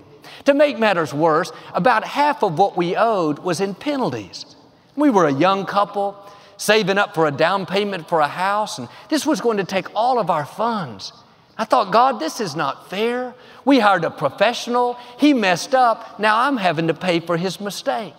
To 0.46 0.56
make 0.56 0.80
matters 0.80 1.14
worse, 1.14 1.52
about 1.76 2.06
half 2.06 2.42
of 2.42 2.58
what 2.58 2.76
we 2.76 2.96
owed 2.96 3.38
was 3.40 3.62
in 3.62 3.76
penalties. 3.76 4.56
We 4.96 5.12
were 5.12 5.28
a 5.28 5.34
young 5.34 5.68
couple 5.68 6.18
saving 6.58 6.98
up 6.98 7.14
for 7.14 7.28
a 7.28 7.32
down 7.32 7.68
payment 7.68 8.10
for 8.10 8.20
a 8.22 8.28
house, 8.28 8.80
and 8.80 8.90
this 9.10 9.28
was 9.28 9.42
going 9.42 9.58
to 9.58 9.64
take 9.64 9.94
all 9.96 10.18
of 10.18 10.32
our 10.32 10.46
funds. 10.46 11.14
I 11.56 11.66
thought, 11.66 11.92
God, 11.92 12.20
this 12.20 12.42
is 12.42 12.56
not 12.56 12.90
fair. 12.90 13.36
We 13.64 13.78
hired 13.78 14.06
a 14.06 14.10
professional, 14.10 14.98
he 15.20 15.36
messed 15.36 15.76
up, 15.76 16.20
now 16.20 16.40
I'm 16.40 16.58
having 16.58 16.88
to 16.88 16.96
pay 16.96 17.20
for 17.20 17.38
his 17.38 17.62
mistake. 17.62 18.16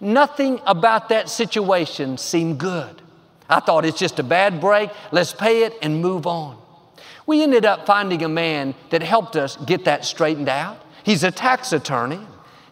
Nothing 0.00 0.60
about 0.66 1.08
that 1.08 1.28
situation 1.28 2.18
seemed 2.18 2.58
good. 2.58 3.02
I 3.48 3.60
thought 3.60 3.84
it's 3.84 3.98
just 3.98 4.18
a 4.18 4.22
bad 4.22 4.60
break, 4.60 4.90
let's 5.12 5.32
pay 5.32 5.64
it 5.64 5.74
and 5.82 6.00
move 6.00 6.26
on. 6.26 6.58
We 7.26 7.42
ended 7.42 7.64
up 7.64 7.86
finding 7.86 8.22
a 8.22 8.28
man 8.28 8.74
that 8.90 9.02
helped 9.02 9.36
us 9.36 9.56
get 9.56 9.84
that 9.84 10.04
straightened 10.04 10.48
out. 10.48 10.78
He's 11.04 11.24
a 11.24 11.30
tax 11.30 11.72
attorney. 11.72 12.20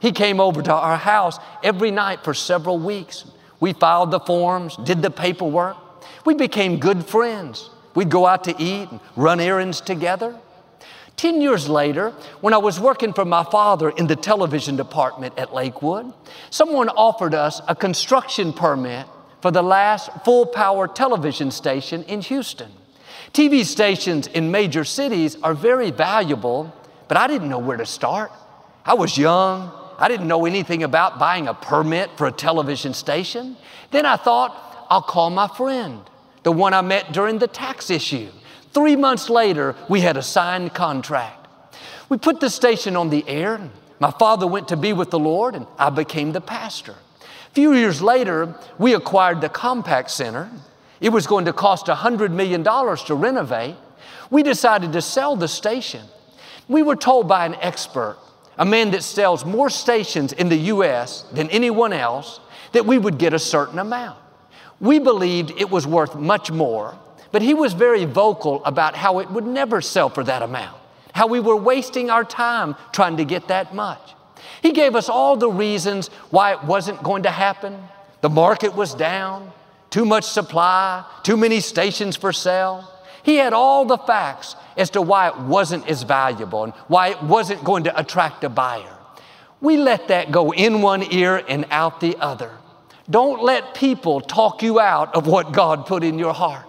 He 0.01 0.13
came 0.13 0.41
over 0.41 0.63
to 0.63 0.73
our 0.73 0.97
house 0.97 1.39
every 1.63 1.91
night 1.91 2.25
for 2.25 2.35
several 2.35 2.79
weeks. 2.79 3.25
We 3.61 3.73
filed 3.73 4.11
the 4.11 4.21
forms, 4.21 4.77
did 4.77 5.01
the 5.01 5.11
paperwork. 5.11 5.77
We 6.27 6.35
became 6.35 6.79
good 6.79 7.07
friends. 7.07 7.71
We'd 7.95 8.11
go 8.11 8.27
out 8.27 8.45
to 8.45 8.55
eat 8.61 8.91
and 8.91 9.01
run 9.17 9.39
errands 9.39 9.81
together. 9.81 10.39
Ten 11.17 11.41
years 11.41 11.69
later, 11.69 12.11
when 12.41 12.55
I 12.55 12.59
was 12.59 12.81
working 12.81 13.13
for 13.13 13.25
my 13.25 13.45
father 13.45 13.91
in 13.91 14.07
the 14.07 14.17
television 14.17 14.77
department 14.77 15.39
at 15.39 15.55
Lakewood, 15.55 16.13
someone 16.51 16.89
offered 16.89 17.35
us 17.35 17.61
a 17.69 17.77
construction 17.77 18.53
permit 18.53 19.07
for 19.41 19.51
the 19.51 19.63
last 19.63 20.11
full 20.25 20.47
power 20.47 20.89
television 20.89 21.51
station 21.51 22.03
in 22.05 22.23
Houston. 22.23 22.71
TV 23.33 23.65
stations 23.65 24.27
in 24.27 24.51
major 24.51 24.85
cities 24.85 25.37
are 25.43 25.55
very 25.55 25.91
valuable, 25.91 26.75
but 27.09 27.17
I 27.17 27.27
didn't 27.27 27.49
know 27.49 27.59
where 27.59 27.77
to 27.77 27.87
start. 27.87 28.31
I 28.85 28.95
was 28.95 29.17
young, 29.17 29.71
I 29.99 30.09
didn't 30.09 30.27
know 30.27 30.47
anything 30.47 30.83
about 30.83 31.19
buying 31.19 31.49
a 31.49 31.55
permit 31.55 32.11
for 32.17 32.27
a 32.27 32.33
television 32.33 32.95
station. 32.95 33.57
Then 33.91 34.05
I 34.07 34.17
thought, 34.17 34.87
I'll 34.91 35.03
call 35.03 35.31
my 35.31 35.49
friend, 35.49 36.01
the 36.43 36.53
one 36.53 36.75
I 36.75 36.81
met 36.81 37.13
during 37.13 37.39
the 37.39 37.47
tax 37.47 37.91
issue. 37.91 38.31
Three 38.73 38.97
months 38.97 39.29
later, 39.29 39.77
we 39.89 40.01
had 40.01 40.17
a 40.17 40.23
signed 40.23 40.73
contract. 40.73 41.47
We 42.09 42.17
put 42.17 42.41
the 42.41 42.51
station 42.51 42.97
on 42.97 43.11
the 43.11 43.27
air. 43.29 43.61
My 44.01 44.11
father 44.11 44.47
went 44.47 44.69
to 44.69 44.77
be 44.77 44.93
with 44.93 45.11
the 45.11 45.19
Lord, 45.19 45.55
and 45.55 45.67
I 45.79 45.91
became 45.91 46.33
the 46.33 46.41
pastor. 46.41 46.95
A 47.23 47.55
few 47.55 47.75
years 47.75 48.01
later, 48.01 48.55
we 48.79 48.95
acquired 48.95 49.41
the 49.43 49.49
Compaq 49.49 50.09
Center. 50.09 50.51
It 51.01 51.11
was 51.11 51.27
going 51.27 51.45
to 51.45 51.53
cost 51.53 51.87
$100 51.87 52.33
million 52.33 52.65
to 52.65 53.15
renovate. 53.15 53.77
We 54.31 54.43
decided 54.43 54.93
to 54.95 55.03
sell 55.03 55.37
the 55.37 55.49
station. 55.49 56.07
We 56.69 56.83
were 56.83 56.97
told 56.97 57.29
by 57.29 57.45
an 57.45 57.57
expert, 57.57 58.17
a 58.57 58.65
man 58.65 58.91
that 58.93 59.03
sells 59.03 59.45
more 59.45 59.69
stations 59.69 60.33
in 60.33 60.49
the 60.49 60.57
U.S. 60.57 61.23
than 61.33 61.51
anyone 61.51 61.93
else, 61.93 62.41
that 62.73 62.87
we 62.87 62.97
would 62.97 63.19
get 63.19 63.35
a 63.35 63.39
certain 63.39 63.79
amount. 63.79 64.19
We 64.81 64.99
believed 64.99 65.51
it 65.59 65.71
was 65.71 65.87
worth 65.87 66.15
much 66.15 66.51
more, 66.51 66.97
but 67.33 67.43
he 67.43 67.55
was 67.55 67.73
very 67.73 68.05
vocal 68.05 68.65
about 68.65 68.95
how 68.95 69.19
it 69.19 69.31
would 69.31 69.47
never 69.47 69.81
sell 69.81 70.09
for 70.09 70.23
that 70.25 70.43
amount, 70.43 70.77
how 71.13 71.27
we 71.27 71.41
were 71.41 71.57
wasting 71.57 72.11
our 72.11 72.25
time 72.25 72.77
trying 72.93 73.17
to 73.17 73.25
get 73.25 73.49
that 73.49 73.75
much. 73.75 74.15
He 74.61 74.73
gave 74.73 74.95
us 74.95 75.09
all 75.09 75.37
the 75.37 75.51
reasons 75.51 76.09
why 76.31 76.53
it 76.53 76.63
wasn't 76.63 77.03
going 77.03 77.25
to 77.25 77.31
happen. 77.31 77.83
The 78.21 78.29
market 78.29 78.77
was 78.77 78.95
down, 78.95 79.51
too 79.91 80.05
much 80.05 80.25
supply, 80.25 81.05
too 81.23 81.37
many 81.37 81.61
stations 81.61 82.17
for 82.17 82.33
sale. 82.33 82.89
He 83.25 83.37
had 83.37 83.53
all 83.53 83.85
the 83.85 83.99
facts 83.99 84.55
as 84.77 84.91
to 84.91 85.03
why 85.03 85.29
it 85.29 85.39
wasn't 85.39 85.89
as 85.89 86.03
valuable 86.03 86.65
and 86.65 86.73
why 86.89 87.09
it 87.09 87.23
wasn't 87.23 87.65
going 87.65 87.85
to 87.85 87.99
attract 87.99 88.45
a 88.45 88.49
buyer. 88.49 88.97
We 89.61 89.77
let 89.77 90.09
that 90.09 90.33
go 90.33 90.53
in 90.53 90.83
one 90.83 91.05
ear 91.13 91.43
and 91.49 91.67
out 91.71 92.01
the 92.01 92.17
other. 92.17 92.51
Don't 93.09 93.43
let 93.43 93.75
people 93.75 94.21
talk 94.21 94.63
you 94.63 94.81
out 94.81 95.15
of 95.15 95.27
what 95.27 95.53
God 95.53 95.87
put 95.87 96.03
in 96.03 96.19
your 96.19 96.35
heart. 96.35 96.67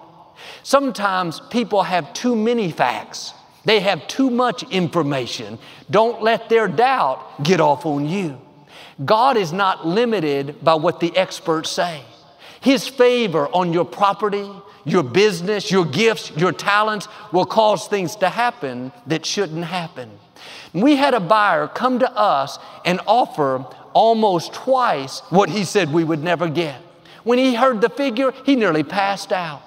Sometimes 0.64 1.40
people 1.50 1.84
have 1.84 2.14
too 2.14 2.36
many 2.36 2.72
facts. 2.72 3.34
They 3.66 3.80
have 3.80 4.08
too 4.08 4.30
much 4.30 4.64
information. 4.72 5.58
Don't 5.90 6.22
let 6.22 6.50
their 6.50 6.68
doubt 6.68 7.44
get 7.44 7.62
off 7.62 7.86
on 7.86 8.08
you. 8.08 8.40
God 9.04 9.38
is 9.38 9.54
not 9.54 9.88
limited 9.88 10.64
by 10.64 10.76
what 10.76 11.00
the 11.00 11.16
experts 11.16 11.70
say. 11.70 12.02
His 12.62 12.88
favor 12.88 13.48
on 13.48 13.74
your 13.74 13.86
property, 13.86 14.50
your 14.86 15.04
business, 15.04 15.72
your 15.72 15.86
gifts, 15.86 16.32
your 16.38 16.52
talents 16.52 17.08
will 17.32 17.46
cause 17.46 17.88
things 17.88 18.16
to 18.18 18.30
happen 18.30 18.92
that 19.08 19.26
shouldn't 19.26 19.66
happen. 19.66 20.10
We 20.74 20.96
had 20.96 21.14
a 21.14 21.20
buyer 21.20 21.68
come 21.68 22.00
to 22.00 22.12
us 22.12 22.60
and 22.86 23.00
offer 23.08 23.66
almost 23.94 24.54
twice 24.54 25.20
what 25.30 25.50
he 25.50 25.64
said 25.64 25.94
we 25.94 26.04
would 26.04 26.24
never 26.24 26.50
get. 26.50 26.82
When 27.24 27.38
he 27.38 27.56
heard 27.56 27.82
the 27.82 27.90
figure, 27.90 28.34
he 28.46 28.56
nearly 28.56 28.84
passed 28.84 29.32
out. 29.32 29.62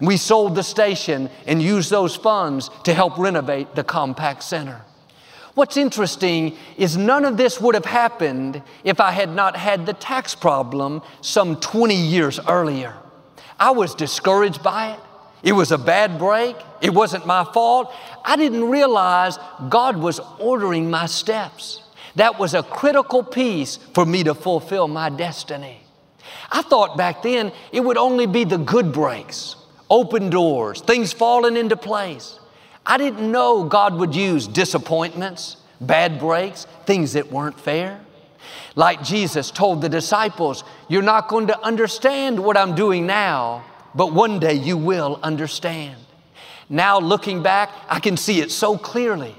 We 0.00 0.16
sold 0.16 0.54
the 0.54 0.62
station 0.62 1.28
and 1.46 1.62
used 1.62 1.90
those 1.90 2.14
funds 2.14 2.70
to 2.84 2.94
help 2.94 3.18
renovate 3.18 3.74
the 3.74 3.84
Compaq 3.84 4.42
Center. 4.42 4.82
What's 5.54 5.76
interesting 5.76 6.56
is 6.76 6.96
none 6.96 7.24
of 7.24 7.36
this 7.36 7.60
would 7.60 7.74
have 7.74 7.84
happened 7.84 8.62
if 8.84 9.00
I 9.00 9.10
had 9.10 9.34
not 9.34 9.56
had 9.56 9.86
the 9.86 9.92
tax 9.92 10.34
problem 10.36 11.02
some 11.20 11.58
20 11.58 11.96
years 11.96 12.38
earlier. 12.48 12.94
I 13.58 13.72
was 13.72 13.96
discouraged 13.96 14.62
by 14.62 14.92
it. 14.92 15.00
It 15.42 15.52
was 15.52 15.72
a 15.72 15.78
bad 15.78 16.18
break. 16.18 16.56
It 16.80 16.94
wasn't 16.94 17.26
my 17.26 17.44
fault. 17.44 17.92
I 18.24 18.36
didn't 18.36 18.70
realize 18.70 19.38
God 19.68 19.96
was 19.96 20.20
ordering 20.38 20.90
my 20.90 21.06
steps. 21.06 21.82
That 22.14 22.38
was 22.38 22.54
a 22.54 22.62
critical 22.62 23.22
piece 23.22 23.76
for 23.94 24.06
me 24.06 24.24
to 24.24 24.34
fulfill 24.34 24.86
my 24.88 25.08
destiny. 25.08 25.80
I 26.50 26.62
thought 26.62 26.96
back 26.96 27.22
then 27.22 27.52
it 27.72 27.80
would 27.80 27.96
only 27.96 28.26
be 28.26 28.44
the 28.44 28.58
good 28.58 28.92
breaks, 28.92 29.56
open 29.90 30.30
doors, 30.30 30.80
things 30.80 31.12
falling 31.12 31.56
into 31.56 31.76
place. 31.76 32.38
I 32.84 32.96
didn't 32.96 33.30
know 33.30 33.64
God 33.64 33.94
would 33.96 34.14
use 34.14 34.46
disappointments, 34.46 35.56
bad 35.80 36.18
breaks, 36.18 36.66
things 36.86 37.12
that 37.12 37.30
weren't 37.30 37.60
fair. 37.60 38.00
Like 38.76 39.02
Jesus 39.02 39.50
told 39.50 39.82
the 39.82 39.88
disciples, 39.88 40.64
You're 40.88 41.02
not 41.02 41.28
going 41.28 41.48
to 41.48 41.60
understand 41.60 42.42
what 42.42 42.56
I'm 42.56 42.74
doing 42.74 43.06
now, 43.06 43.64
but 43.94 44.12
one 44.12 44.38
day 44.38 44.54
you 44.54 44.76
will 44.76 45.18
understand. 45.22 45.96
Now, 46.70 46.98
looking 46.98 47.42
back, 47.42 47.70
I 47.88 47.98
can 47.98 48.16
see 48.16 48.40
it 48.40 48.50
so 48.50 48.76
clearly. 48.76 49.34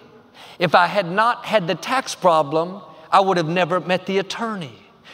If 0.58 0.76
I 0.76 0.88
had 0.88 1.10
not 1.10 1.46
had 1.46 1.68
the 1.68 1.76
tax 1.76 2.16
problem, 2.16 2.82
I 3.12 3.22
would 3.22 3.38
have 3.38 3.48
never 3.48 3.80
met 3.80 4.06
the 4.06 4.18
attorney. 4.18 4.74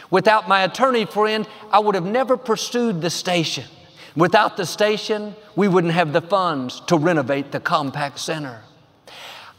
Without 0.10 0.48
my 0.48 0.64
attorney 0.64 1.06
friend, 1.06 1.48
I 1.72 1.80
would 1.80 1.96
have 1.96 2.06
never 2.06 2.38
pursued 2.38 3.02
the 3.02 3.10
station. 3.10 3.66
Without 4.16 4.56
the 4.56 4.66
station, 4.66 5.36
we 5.56 5.68
wouldn't 5.68 5.94
have 5.94 6.14
the 6.14 6.22
funds 6.22 6.82
to 6.88 6.98
renovate 6.98 7.52
the 7.52 7.60
Compaq 7.60 8.18
Center. 8.18 8.62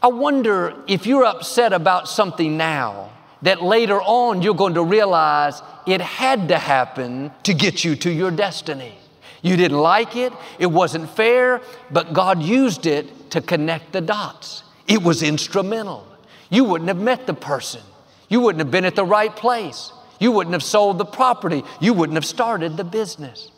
I 0.01 0.07
wonder 0.07 0.75
if 0.87 1.05
you're 1.05 1.25
upset 1.25 1.73
about 1.73 2.07
something 2.07 2.57
now 2.57 3.11
that 3.43 3.61
later 3.61 4.01
on 4.01 4.41
you're 4.41 4.55
going 4.55 4.73
to 4.73 4.83
realize 4.83 5.61
it 5.85 6.01
had 6.01 6.47
to 6.47 6.57
happen 6.57 7.31
to 7.43 7.53
get 7.53 7.83
you 7.83 7.95
to 7.97 8.09
your 8.11 8.31
destiny. 8.31 8.95
You 9.43 9.55
didn't 9.55 9.77
like 9.77 10.15
it, 10.15 10.33
it 10.57 10.65
wasn't 10.67 11.09
fair, 11.09 11.61
but 11.91 12.13
God 12.13 12.41
used 12.41 12.87
it 12.87 13.31
to 13.31 13.41
connect 13.41 13.91
the 13.93 14.01
dots. 14.01 14.63
It 14.87 15.03
was 15.03 15.21
instrumental. 15.21 16.07
You 16.49 16.63
wouldn't 16.63 16.87
have 16.87 16.97
met 16.97 17.27
the 17.27 17.33
person, 17.33 17.81
you 18.29 18.41
wouldn't 18.41 18.59
have 18.59 18.71
been 18.71 18.85
at 18.85 18.95
the 18.95 19.05
right 19.05 19.35
place, 19.35 19.91
you 20.19 20.31
wouldn't 20.31 20.53
have 20.53 20.63
sold 20.63 20.97
the 20.97 21.05
property, 21.05 21.63
you 21.79 21.93
wouldn't 21.93 22.15
have 22.15 22.25
started 22.25 22.77
the 22.77 22.83
business. 22.83 23.51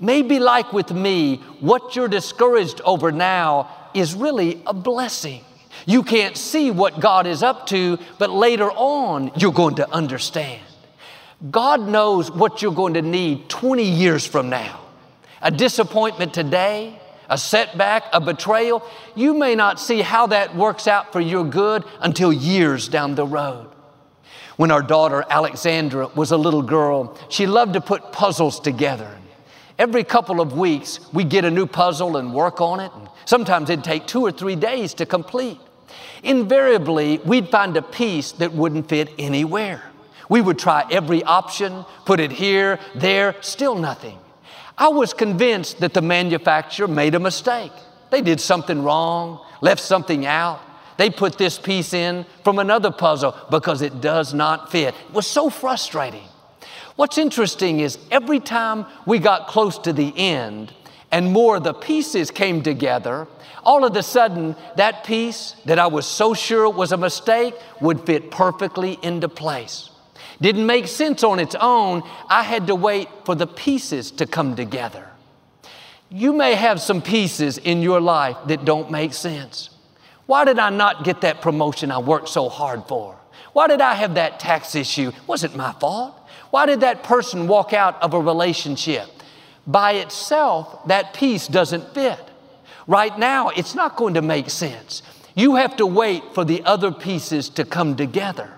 Maybe, 0.00 0.38
like 0.38 0.72
with 0.72 0.92
me, 0.92 1.36
what 1.60 1.94
you're 1.94 2.08
discouraged 2.08 2.80
over 2.84 3.12
now 3.12 3.70
is 3.94 4.14
really 4.14 4.62
a 4.66 4.74
blessing. 4.74 5.44
You 5.86 6.02
can't 6.02 6.36
see 6.36 6.70
what 6.70 7.00
God 7.00 7.26
is 7.26 7.42
up 7.42 7.66
to, 7.68 7.98
but 8.18 8.30
later 8.30 8.70
on, 8.70 9.30
you're 9.36 9.52
going 9.52 9.76
to 9.76 9.90
understand. 9.90 10.62
God 11.50 11.80
knows 11.80 12.30
what 12.30 12.62
you're 12.62 12.72
going 12.72 12.94
to 12.94 13.02
need 13.02 13.48
20 13.48 13.82
years 13.82 14.26
from 14.26 14.48
now. 14.48 14.80
A 15.42 15.50
disappointment 15.50 16.32
today, 16.32 16.98
a 17.28 17.36
setback, 17.36 18.04
a 18.12 18.20
betrayal, 18.20 18.82
you 19.14 19.34
may 19.34 19.54
not 19.54 19.78
see 19.78 20.00
how 20.00 20.26
that 20.28 20.56
works 20.56 20.86
out 20.88 21.12
for 21.12 21.20
your 21.20 21.44
good 21.44 21.84
until 22.00 22.32
years 22.32 22.88
down 22.88 23.14
the 23.14 23.26
road. 23.26 23.68
When 24.56 24.70
our 24.70 24.82
daughter 24.82 25.24
Alexandra 25.28 26.08
was 26.14 26.30
a 26.30 26.36
little 26.36 26.62
girl, 26.62 27.18
she 27.28 27.46
loved 27.46 27.74
to 27.74 27.80
put 27.80 28.12
puzzles 28.12 28.60
together. 28.60 29.10
Every 29.78 30.04
couple 30.04 30.40
of 30.40 30.56
weeks, 30.56 31.00
we'd 31.12 31.28
get 31.28 31.44
a 31.44 31.50
new 31.50 31.66
puzzle 31.66 32.16
and 32.16 32.32
work 32.32 32.60
on 32.60 32.80
it. 32.80 32.92
And 32.94 33.08
sometimes 33.24 33.70
it'd 33.70 33.84
take 33.84 34.06
two 34.06 34.22
or 34.22 34.30
three 34.30 34.56
days 34.56 34.94
to 34.94 35.06
complete. 35.06 35.58
Invariably, 36.22 37.18
we'd 37.18 37.48
find 37.48 37.76
a 37.76 37.82
piece 37.82 38.32
that 38.32 38.52
wouldn't 38.52 38.88
fit 38.88 39.10
anywhere. 39.18 39.82
We 40.28 40.40
would 40.40 40.58
try 40.58 40.86
every 40.90 41.22
option, 41.22 41.84
put 42.04 42.20
it 42.20 42.32
here, 42.32 42.78
there, 42.94 43.36
still 43.40 43.74
nothing. 43.74 44.18
I 44.78 44.88
was 44.88 45.12
convinced 45.12 45.80
that 45.80 45.92
the 45.92 46.02
manufacturer 46.02 46.88
made 46.88 47.14
a 47.14 47.20
mistake. 47.20 47.72
They 48.10 48.22
did 48.22 48.40
something 48.40 48.82
wrong, 48.82 49.44
left 49.60 49.80
something 49.80 50.24
out. 50.24 50.60
They 50.96 51.10
put 51.10 51.36
this 51.36 51.58
piece 51.58 51.92
in 51.92 52.24
from 52.44 52.58
another 52.58 52.90
puzzle 52.90 53.36
because 53.50 53.82
it 53.82 54.00
does 54.00 54.32
not 54.32 54.70
fit. 54.70 54.94
It 54.94 55.14
was 55.14 55.26
so 55.26 55.50
frustrating. 55.50 56.28
What's 56.96 57.18
interesting 57.18 57.80
is 57.80 57.98
every 58.12 58.38
time 58.38 58.86
we 59.04 59.18
got 59.18 59.48
close 59.48 59.78
to 59.78 59.92
the 59.92 60.12
end 60.16 60.72
and 61.10 61.32
more 61.32 61.56
of 61.56 61.64
the 61.64 61.74
pieces 61.74 62.30
came 62.30 62.62
together, 62.62 63.26
all 63.64 63.84
of 63.84 63.96
a 63.96 64.02
sudden 64.02 64.54
that 64.76 65.02
piece 65.04 65.56
that 65.64 65.80
I 65.80 65.88
was 65.88 66.06
so 66.06 66.34
sure 66.34 66.70
was 66.70 66.92
a 66.92 66.96
mistake 66.96 67.54
would 67.80 68.06
fit 68.06 68.30
perfectly 68.30 68.98
into 69.02 69.28
place. 69.28 69.90
Didn't 70.40 70.66
make 70.66 70.86
sense 70.86 71.24
on 71.24 71.40
its 71.40 71.56
own. 71.56 72.02
I 72.28 72.42
had 72.42 72.68
to 72.68 72.76
wait 72.76 73.08
for 73.24 73.34
the 73.34 73.46
pieces 73.46 74.12
to 74.12 74.26
come 74.26 74.54
together. 74.54 75.08
You 76.10 76.32
may 76.32 76.54
have 76.54 76.80
some 76.80 77.02
pieces 77.02 77.58
in 77.58 77.82
your 77.82 78.00
life 78.00 78.36
that 78.46 78.64
don't 78.64 78.90
make 78.90 79.14
sense. 79.14 79.70
Why 80.26 80.44
did 80.44 80.60
I 80.60 80.70
not 80.70 81.02
get 81.02 81.22
that 81.22 81.40
promotion 81.42 81.90
I 81.90 81.98
worked 81.98 82.28
so 82.28 82.48
hard 82.48 82.84
for? 82.86 83.16
Why 83.52 83.66
did 83.68 83.80
I 83.80 83.94
have 83.94 84.14
that 84.14 84.38
tax 84.38 84.74
issue? 84.74 85.08
It 85.08 85.28
wasn't 85.28 85.56
my 85.56 85.72
fault. 85.72 86.20
Why 86.54 86.66
did 86.66 86.82
that 86.82 87.02
person 87.02 87.48
walk 87.48 87.72
out 87.72 88.00
of 88.00 88.14
a 88.14 88.20
relationship? 88.20 89.08
By 89.66 89.94
itself, 89.94 90.86
that 90.86 91.12
piece 91.12 91.48
doesn't 91.48 91.92
fit. 91.94 92.20
Right 92.86 93.18
now, 93.18 93.48
it's 93.48 93.74
not 93.74 93.96
going 93.96 94.14
to 94.14 94.22
make 94.22 94.48
sense. 94.50 95.02
You 95.34 95.56
have 95.56 95.74
to 95.78 95.84
wait 95.84 96.22
for 96.32 96.44
the 96.44 96.62
other 96.62 96.92
pieces 96.92 97.48
to 97.58 97.64
come 97.64 97.96
together. 97.96 98.52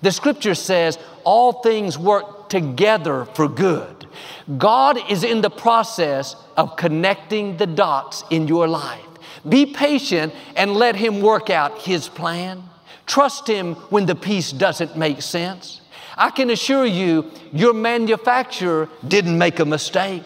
The 0.00 0.10
scripture 0.10 0.54
says 0.54 0.98
all 1.22 1.60
things 1.60 1.98
work 1.98 2.48
together 2.48 3.26
for 3.26 3.46
good. 3.46 4.06
God 4.56 4.98
is 5.10 5.22
in 5.22 5.42
the 5.42 5.50
process 5.50 6.36
of 6.56 6.76
connecting 6.76 7.58
the 7.58 7.66
dots 7.66 8.24
in 8.30 8.48
your 8.48 8.66
life. 8.66 9.04
Be 9.46 9.66
patient 9.66 10.32
and 10.56 10.72
let 10.72 10.96
Him 10.96 11.20
work 11.20 11.50
out 11.50 11.82
His 11.82 12.08
plan. 12.08 12.62
Trust 13.04 13.46
Him 13.46 13.74
when 13.90 14.06
the 14.06 14.14
piece 14.14 14.50
doesn't 14.50 14.96
make 14.96 15.20
sense. 15.20 15.82
I 16.16 16.30
can 16.30 16.50
assure 16.50 16.86
you, 16.86 17.30
your 17.52 17.72
manufacturer 17.72 18.88
didn't 19.06 19.36
make 19.36 19.58
a 19.58 19.64
mistake. 19.64 20.22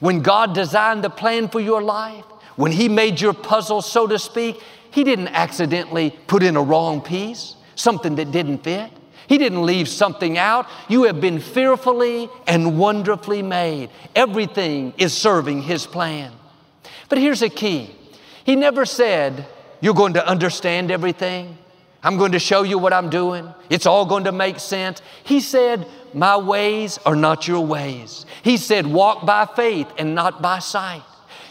When 0.00 0.20
God 0.20 0.54
designed 0.54 1.04
the 1.04 1.10
plan 1.10 1.48
for 1.48 1.60
your 1.60 1.82
life, 1.82 2.24
when 2.56 2.72
He 2.72 2.88
made 2.88 3.20
your 3.20 3.34
puzzle, 3.34 3.82
so 3.82 4.06
to 4.06 4.18
speak, 4.18 4.60
He 4.90 5.04
didn't 5.04 5.28
accidentally 5.28 6.10
put 6.26 6.42
in 6.42 6.56
a 6.56 6.62
wrong 6.62 7.00
piece, 7.00 7.56
something 7.74 8.16
that 8.16 8.30
didn't 8.30 8.64
fit. 8.64 8.90
He 9.26 9.38
didn't 9.38 9.64
leave 9.64 9.88
something 9.88 10.36
out. 10.36 10.66
You 10.88 11.04
have 11.04 11.20
been 11.20 11.40
fearfully 11.40 12.28
and 12.46 12.78
wonderfully 12.78 13.42
made. 13.42 13.88
Everything 14.14 14.92
is 14.98 15.14
serving 15.14 15.62
His 15.62 15.86
plan. 15.86 16.32
But 17.08 17.18
here's 17.18 17.42
a 17.42 17.48
key 17.48 17.94
He 18.44 18.56
never 18.56 18.84
said, 18.84 19.46
You're 19.80 19.94
going 19.94 20.14
to 20.14 20.26
understand 20.26 20.90
everything. 20.90 21.58
I'm 22.04 22.18
going 22.18 22.32
to 22.32 22.38
show 22.38 22.64
you 22.64 22.76
what 22.76 22.92
I'm 22.92 23.08
doing. 23.08 23.52
It's 23.70 23.86
all 23.86 24.04
going 24.04 24.24
to 24.24 24.32
make 24.32 24.60
sense. 24.60 25.00
He 25.24 25.40
said, 25.40 25.86
My 26.12 26.36
ways 26.36 26.98
are 27.06 27.16
not 27.16 27.48
your 27.48 27.64
ways. 27.64 28.26
He 28.42 28.58
said, 28.58 28.86
Walk 28.86 29.24
by 29.24 29.46
faith 29.46 29.88
and 29.98 30.14
not 30.14 30.42
by 30.42 30.58
sight. 30.58 31.02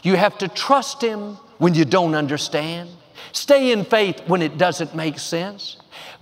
You 0.03 0.15
have 0.15 0.37
to 0.37 0.47
trust 0.47 1.01
Him 1.01 1.37
when 1.57 1.73
you 1.73 1.85
don't 1.85 2.13
understand. 2.13 2.91
Stay 3.31 3.71
in 3.71 3.83
faith 3.83 4.21
when 4.27 4.43
it 4.43 4.59
doesn't 4.59 4.93
make 4.93 5.17
sense. 5.17 5.77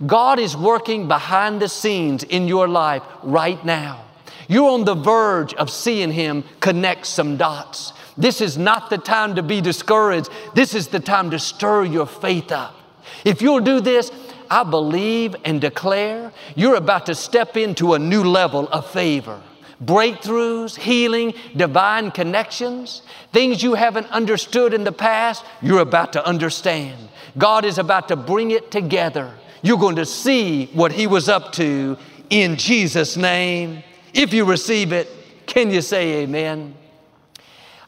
God 0.06 0.38
is 0.38 0.56
working 0.56 1.08
behind 1.08 1.60
the 1.60 1.68
scenes 1.68 2.22
in 2.24 2.48
your 2.48 2.66
life 2.66 3.02
right 3.22 3.62
now. 3.66 4.02
You're 4.48 4.70
on 4.70 4.86
the 4.86 4.94
verge 4.94 5.52
of 5.54 5.68
seeing 5.68 6.10
Him 6.10 6.44
connect 6.60 7.06
some 7.06 7.36
dots. 7.36 7.92
This 8.16 8.40
is 8.40 8.56
not 8.56 8.88
the 8.88 8.98
time 8.98 9.34
to 9.34 9.42
be 9.42 9.60
discouraged. 9.60 10.30
This 10.54 10.74
is 10.74 10.88
the 10.88 11.00
time 11.00 11.30
to 11.30 11.38
stir 11.38 11.84
your 11.84 12.06
faith 12.06 12.50
up. 12.50 12.74
If 13.24 13.42
you'll 13.42 13.60
do 13.60 13.80
this, 13.80 14.10
I 14.50 14.64
believe 14.64 15.34
and 15.44 15.60
declare 15.60 16.32
you're 16.54 16.74
about 16.74 17.06
to 17.06 17.14
step 17.14 17.56
into 17.56 17.94
a 17.94 17.98
new 17.98 18.22
level 18.22 18.68
of 18.68 18.90
favor. 18.90 19.40
Breakthroughs, 19.82 20.76
healing, 20.76 21.34
divine 21.56 22.10
connections, 22.10 23.02
things 23.32 23.62
you 23.62 23.74
haven't 23.74 24.06
understood 24.10 24.74
in 24.74 24.84
the 24.84 24.92
past, 24.92 25.44
you're 25.60 25.80
about 25.80 26.12
to 26.12 26.24
understand. 26.26 27.08
God 27.36 27.64
is 27.64 27.78
about 27.78 28.08
to 28.08 28.16
bring 28.16 28.50
it 28.50 28.70
together. 28.70 29.32
You're 29.62 29.78
going 29.78 29.96
to 29.96 30.06
see 30.06 30.66
what 30.66 30.92
He 30.92 31.06
was 31.06 31.28
up 31.28 31.52
to 31.52 31.96
in 32.30 32.56
Jesus' 32.56 33.16
name. 33.16 33.82
If 34.12 34.32
you 34.32 34.44
receive 34.44 34.92
it, 34.92 35.08
can 35.46 35.70
you 35.70 35.80
say 35.80 36.22
amen? 36.22 36.74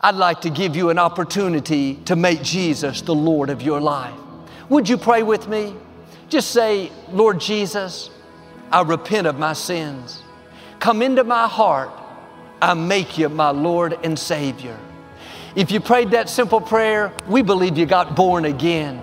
I'd 0.01 0.17
like 0.17 0.41
to 0.43 0.51
give 0.51 0.77
you 0.77 0.91
an 0.91 0.99
opportunity 0.99 1.97
to 2.05 2.17
make 2.17 2.43
Jesus 2.43 3.03
the 3.03 3.15
Lord 3.15 3.51
of 3.51 3.63
your 3.63 3.81
life. 3.81 4.19
Would 4.69 4.89
you 4.89 4.97
pray 4.97 5.23
with 5.23 5.49
me? 5.49 5.75
Just 6.29 6.51
say, 6.51 6.91
Lord 7.11 7.41
Jesus, 7.41 8.11
I 8.73 8.83
repent 8.83 9.27
of 9.27 9.39
my 9.39 9.53
sins. 9.53 10.23
Come 10.81 11.03
into 11.03 11.23
my 11.25 11.47
heart. 11.47 11.91
I 12.63 12.75
make 12.75 13.19
you 13.19 13.29
my 13.29 13.51
Lord 13.51 13.99
and 14.03 14.19
Savior. 14.19 14.79
If 15.55 15.71
you 15.71 15.81
prayed 15.81 16.11
that 16.13 16.29
simple 16.29 16.61
prayer, 16.61 17.13
we 17.29 17.43
believe 17.43 17.77
you 17.77 17.87
got 17.87 18.17
born 18.17 18.47
again. 18.47 19.01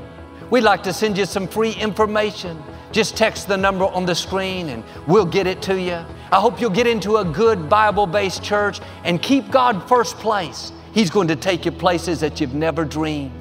We'd 0.49 0.61
like 0.61 0.83
to 0.83 0.93
send 0.93 1.17
you 1.17 1.25
some 1.25 1.47
free 1.47 1.71
information. 1.71 2.61
Just 2.91 3.15
text 3.15 3.47
the 3.47 3.55
number 3.55 3.85
on 3.85 4.05
the 4.05 4.15
screen 4.15 4.69
and 4.69 4.83
we'll 5.07 5.25
get 5.25 5.47
it 5.47 5.61
to 5.63 5.79
you. 5.79 6.03
I 6.31 6.39
hope 6.39 6.59
you'll 6.59 6.69
get 6.69 6.87
into 6.87 7.17
a 7.17 7.25
good 7.25 7.69
Bible 7.69 8.05
based 8.05 8.43
church 8.43 8.81
and 9.05 9.21
keep 9.21 9.49
God 9.49 9.87
first 9.87 10.17
place. 10.17 10.73
He's 10.93 11.09
going 11.09 11.29
to 11.29 11.37
take 11.37 11.65
you 11.65 11.71
places 11.71 12.19
that 12.19 12.41
you've 12.41 12.53
never 12.53 12.83
dreamed. 12.83 13.40